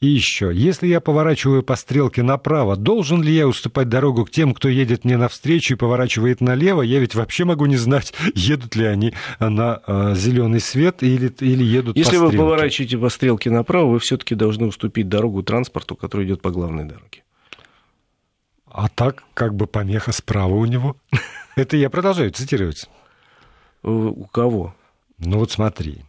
И 0.00 0.06
еще, 0.06 0.50
если 0.54 0.86
я 0.86 1.00
поворачиваю 1.00 1.62
по 1.62 1.76
стрелке 1.76 2.22
направо, 2.22 2.76
должен 2.76 3.22
ли 3.22 3.32
я 3.32 3.46
уступать 3.46 3.88
дорогу 3.88 4.24
к 4.24 4.30
тем, 4.30 4.54
кто 4.54 4.68
едет 4.68 5.04
мне 5.04 5.16
навстречу 5.16 5.74
и 5.74 5.76
поворачивает 5.76 6.40
налево? 6.40 6.82
Я 6.82 7.00
ведь 7.00 7.14
вообще 7.14 7.44
могу 7.44 7.66
не 7.66 7.76
знать, 7.76 8.14
едут 8.34 8.76
ли 8.76 8.86
они 8.86 9.14
на 9.38 9.82
э, 9.86 10.14
зеленый 10.16 10.60
свет 10.60 11.02
или, 11.02 11.28
или 11.40 11.64
едут 11.64 11.96
если 11.96 12.16
по. 12.16 12.24
Если 12.24 12.36
вы 12.36 12.42
поворачиваете 12.42 12.98
по 12.98 13.08
стрелке 13.08 13.50
направо, 13.50 13.92
вы 13.92 13.98
все-таки 13.98 14.34
должны 14.34 14.66
уступить 14.66 15.08
дорогу 15.08 15.42
транспорту, 15.42 15.96
который 15.96 16.26
идет 16.26 16.40
по 16.40 16.50
главной 16.50 16.84
дороге. 16.84 17.22
А 18.70 18.88
так, 18.88 19.24
как 19.34 19.54
бы 19.54 19.66
помеха 19.66 20.12
справа 20.12 20.54
у 20.54 20.64
него. 20.64 20.96
Это 21.56 21.76
я 21.76 21.90
продолжаю 21.90 22.30
цитировать. 22.30 22.88
У 23.82 24.24
кого? 24.26 24.74
Ну 25.18 25.38
вот 25.38 25.50
смотри. 25.50 26.04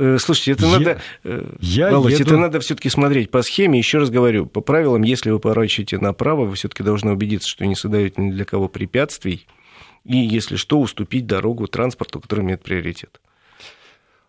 Э, 0.00 0.16
слушайте, 0.18 0.52
это 0.52 0.64
я, 0.64 0.78
надо, 0.78 1.00
э, 1.24 1.44
я 1.60 1.90
Володь, 1.90 2.14
еду... 2.14 2.22
это 2.22 2.36
надо 2.38 2.60
все-таки 2.60 2.88
смотреть 2.88 3.30
по 3.30 3.42
схеме. 3.42 3.78
Еще 3.78 3.98
раз 3.98 4.08
говорю, 4.08 4.46
по 4.46 4.62
правилам, 4.62 5.02
если 5.02 5.30
вы 5.30 5.38
поворачиваете 5.38 5.98
направо, 5.98 6.46
вы 6.46 6.54
все-таки 6.54 6.82
должны 6.82 7.12
убедиться, 7.12 7.46
что 7.50 7.66
не 7.66 7.74
создаете 7.76 8.22
ни 8.22 8.30
для 8.30 8.46
кого 8.46 8.68
препятствий, 8.68 9.46
и, 10.06 10.16
если 10.16 10.56
что, 10.56 10.80
уступить 10.80 11.26
дорогу 11.26 11.66
транспорту, 11.66 12.18
который 12.18 12.42
имеет 12.42 12.62
приоритет. 12.62 13.20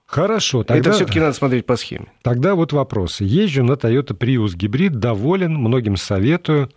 Хорошо. 0.06 0.66
Тогда... 0.66 0.90
Это 0.90 0.92
все-таки 0.92 1.22
надо 1.22 1.32
смотреть 1.32 1.66
по 1.66 1.78
схеме. 1.78 2.08
Тогда 2.22 2.56
вот 2.56 2.74
вопрос. 2.74 3.22
Езжу 3.22 3.64
на 3.64 3.74
Toyota 3.74 4.14
Prius 4.14 4.58
гибрид, 4.58 5.00
доволен, 5.00 5.54
многим 5.56 5.96
советую. 5.96 6.70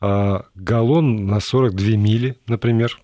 А, 0.00 0.46
галлон 0.56 1.26
на 1.26 1.38
42 1.38 1.90
мили, 1.90 2.36
например. 2.48 2.98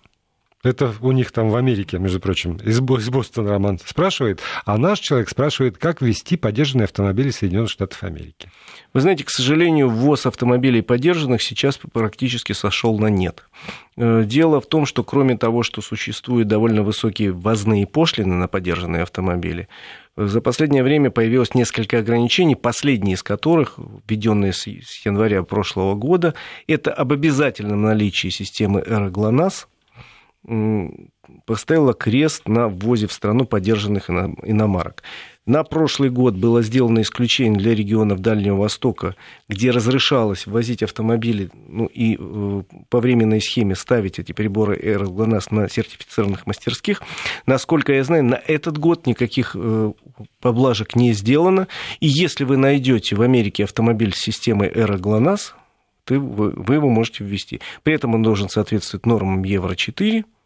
Это 0.63 0.91
у 1.01 1.11
них 1.11 1.31
там 1.31 1.49
в 1.49 1.55
Америке, 1.55 1.99
между 1.99 2.19
прочим, 2.19 2.57
из, 2.57 2.79
из 2.79 3.09
Бостона 3.09 3.51
Роман 3.51 3.79
спрашивает, 3.85 4.41
а 4.65 4.77
наш 4.79 4.99
человек 4.99 5.29
спрашивает, 5.29 5.77
как 5.77 6.01
вести 6.01 6.35
поддержанные 6.35 6.85
автомобили 6.85 7.29
Соединенных 7.29 7.69
Штатов 7.69 8.03
Америки. 8.03 8.49
Вы 8.91 9.01
знаете, 9.01 9.23
к 9.23 9.29
сожалению, 9.29 9.89
ввоз 9.89 10.25
автомобилей 10.25 10.81
поддержанных 10.81 11.43
сейчас 11.43 11.77
практически 11.77 12.53
сошел 12.53 12.97
на 12.97 13.07
нет. 13.07 13.43
Э, 13.97 14.23
дело 14.25 14.59
в 14.59 14.65
том, 14.65 14.87
что 14.87 15.03
кроме 15.03 15.37
того, 15.37 15.61
что 15.61 15.81
существуют 15.81 16.47
довольно 16.47 16.81
высокие 16.81 17.31
ввозные 17.31 17.85
пошлины 17.85 18.33
на 18.33 18.47
поддержанные 18.47 19.03
автомобили, 19.03 19.67
за 20.15 20.41
последнее 20.41 20.81
время 20.81 21.11
появилось 21.11 21.53
несколько 21.53 21.99
ограничений, 21.99 22.55
последние 22.55 23.13
из 23.13 23.21
которых, 23.21 23.77
введенные 24.07 24.53
с 24.53 24.65
января 24.65 25.43
прошлого 25.43 25.93
года, 25.93 26.33
это 26.65 26.91
об 26.91 27.13
обязательном 27.13 27.83
наличии 27.83 28.29
системы 28.29 28.81
«Эроглонасс», 28.81 29.67
поставила 31.45 31.93
крест 31.93 32.47
на 32.47 32.67
ввозе 32.67 33.07
в 33.07 33.13
страну 33.13 33.45
поддержанных 33.45 34.09
иномарок. 34.09 35.03
На 35.45 35.63
прошлый 35.63 36.09
год 36.09 36.35
было 36.35 36.61
сделано 36.61 37.01
исключение 37.01 37.57
для 37.57 37.73
регионов 37.73 38.19
Дальнего 38.19 38.57
Востока, 38.57 39.15
где 39.47 39.71
разрешалось 39.71 40.45
ввозить 40.45 40.83
автомобили 40.83 41.49
ну, 41.67 41.85
и 41.85 42.17
э, 42.19 42.63
по 42.89 42.99
временной 42.99 43.39
схеме 43.39 43.75
ставить 43.75 44.19
эти 44.19 44.33
приборы 44.33 44.77
ЭРЛГЛОНАСС 44.77 45.51
на 45.51 45.69
сертифицированных 45.69 46.47
мастерских. 46.47 47.01
Насколько 47.45 47.93
я 47.93 48.03
знаю, 48.03 48.25
на 48.25 48.35
этот 48.35 48.77
год 48.77 49.07
никаких 49.07 49.55
э, 49.57 49.93
поблажек 50.41 50.97
не 50.97 51.13
сделано. 51.13 51.69
И 52.01 52.07
если 52.07 52.43
вы 52.43 52.57
найдете 52.57 53.15
в 53.15 53.21
Америке 53.21 53.63
автомобиль 53.63 54.13
с 54.13 54.19
системой 54.19 54.67
ЭРОГЛОНАСС, 54.67 55.55
вы, 56.09 56.49
вы 56.51 56.75
его 56.75 56.89
можете 56.89 57.23
ввести. 57.23 57.61
При 57.83 57.93
этом 57.93 58.15
он 58.15 58.23
должен 58.23 58.49
соответствовать 58.49 59.05
нормам 59.05 59.43
Евро-4, 59.43 60.23
Э, 60.23 60.36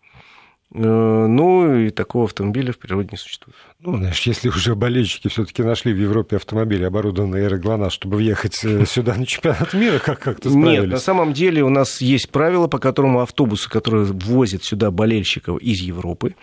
ну, 0.73 1.75
и 1.75 1.89
такого 1.89 2.25
автомобиля 2.25 2.71
в 2.71 2.77
природе 2.77 3.09
не 3.11 3.17
существует. 3.17 3.57
Ну, 3.81 3.97
знаешь, 3.97 4.21
если 4.21 4.47
уже 4.47 4.73
болельщики 4.75 5.27
все-таки 5.27 5.63
нашли 5.63 5.91
в 5.91 5.97
Европе 5.97 6.37
автомобили, 6.37 6.85
оборудованные 6.85 7.45
аэроглонасс, 7.45 7.91
чтобы 7.91 8.17
въехать 8.17 8.63
э, 8.63 8.85
сюда 8.87 9.15
на 9.15 9.25
чемпионат 9.25 9.73
мира, 9.73 9.99
как 9.99 10.19
как-то 10.19 10.49
справились? 10.49 10.81
Нет, 10.81 10.89
на 10.89 10.99
самом 10.99 11.33
деле 11.33 11.61
у 11.63 11.69
нас 11.69 11.99
есть 11.99 12.29
правила, 12.29 12.67
по 12.67 12.79
которым 12.79 13.17
автобусы, 13.17 13.69
которые 13.69 14.05
ввозят 14.05 14.63
сюда 14.63 14.91
болельщиков 14.91 15.59
из 15.61 15.81
Европы, 15.81 16.35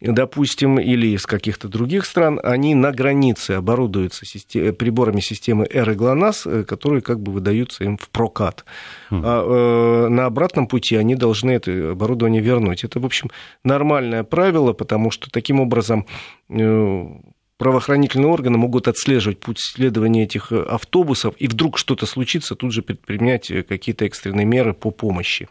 допустим, 0.00 0.78
или 0.78 1.08
из 1.08 1.26
каких-то 1.26 1.68
других 1.68 2.06
стран, 2.06 2.40
они 2.42 2.74
на 2.74 2.92
границе 2.92 3.52
оборудуются 3.52 4.24
систем... 4.24 4.74
приборами 4.74 5.20
системы 5.20 5.66
R 5.72 5.90
и 5.90 5.94
GLONASS, 5.94 6.64
которые 6.64 7.02
как 7.02 7.20
бы 7.20 7.32
выдаются 7.32 7.84
им 7.84 7.96
в 7.98 8.08
прокат. 8.08 8.64
Mm. 9.10 9.22
А 9.24 10.06
э, 10.06 10.08
на 10.08 10.26
обратном 10.26 10.66
пути 10.66 10.96
они 10.96 11.14
должны 11.14 11.50
это 11.50 11.90
оборудование 11.92 12.42
вернуть. 12.42 12.84
Это, 12.84 13.00
в 13.00 13.06
общем, 13.06 13.30
нормальное 13.64 14.24
правило, 14.24 14.72
потому 14.72 15.10
что 15.10 15.30
таким 15.30 15.60
образом 15.60 16.06
э, 16.48 17.06
правоохранительные 17.58 18.28
органы 18.28 18.56
могут 18.56 18.88
отслеживать 18.88 19.40
путь 19.40 19.58
следования 19.60 20.22
этих 20.22 20.52
автобусов, 20.52 21.34
и 21.38 21.48
вдруг 21.48 21.76
что-то 21.76 22.06
случится, 22.06 22.54
тут 22.54 22.72
же 22.72 22.82
предпринять 22.82 23.52
какие-то 23.68 24.06
экстренные 24.06 24.46
меры 24.46 24.72
по 24.72 24.90
помощи. 24.90 25.48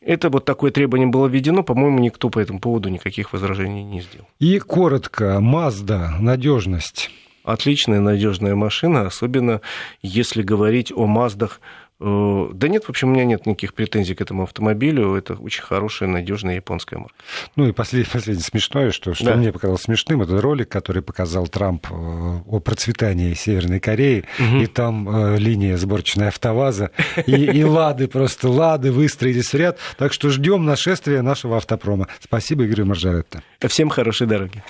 Это 0.00 0.30
вот 0.30 0.44
такое 0.44 0.70
требование 0.70 1.08
было 1.08 1.26
введено, 1.26 1.62
по-моему, 1.62 1.98
никто 1.98 2.30
по 2.30 2.38
этому 2.38 2.60
поводу 2.60 2.88
никаких 2.88 3.32
возражений 3.32 3.82
не 3.82 4.00
сделал. 4.00 4.28
И 4.38 4.58
коротко, 4.60 5.38
Mazda, 5.40 6.18
надежность. 6.20 7.10
Отличная 7.44 8.00
надежная 8.00 8.54
машина, 8.54 9.06
особенно 9.06 9.60
если 10.02 10.42
говорить 10.42 10.92
о 10.94 11.06
Маздах 11.06 11.60
Э, 11.60 11.87
да 12.00 12.68
нет, 12.68 12.84
в 12.84 12.90
общем, 12.90 13.08
у 13.08 13.12
меня 13.12 13.24
нет 13.24 13.46
никаких 13.46 13.74
претензий 13.74 14.14
к 14.14 14.20
этому 14.20 14.44
автомобилю. 14.44 15.14
Это 15.14 15.34
очень 15.34 15.62
хорошая, 15.62 16.08
надежная 16.08 16.56
японская 16.56 17.00
марка. 17.00 17.16
Ну 17.56 17.68
и 17.68 17.72
последнее, 17.72 18.10
последнее 18.12 18.44
смешное, 18.44 18.92
что, 18.92 19.14
что 19.14 19.24
да. 19.24 19.34
мне 19.34 19.52
показалось 19.52 19.82
смешным, 19.82 20.22
это 20.22 20.40
ролик, 20.40 20.68
который 20.68 21.02
показал 21.02 21.48
Трамп 21.48 21.88
э, 21.90 21.94
о 21.94 22.60
процветании 22.60 23.34
Северной 23.34 23.80
Кореи, 23.80 24.24
угу. 24.38 24.58
и 24.58 24.66
там 24.66 25.08
э, 25.08 25.38
линия 25.38 25.76
сборочная 25.76 26.28
АвтоВАЗа, 26.28 26.92
и, 27.26 27.32
и 27.32 27.64
Лады, 27.64 28.06
просто 28.06 28.48
Лады 28.48 28.92
выстроились 28.92 29.52
в 29.52 29.54
ряд. 29.54 29.78
Так 29.96 30.12
что 30.12 30.30
ждем 30.30 30.64
нашествия 30.64 31.22
нашего 31.22 31.56
автопрома. 31.56 32.06
Спасибо, 32.20 32.64
Игорь 32.64 32.84
Маржаретта. 32.84 33.42
Всем 33.66 33.88
хорошей 33.88 34.28
дороги. 34.28 34.62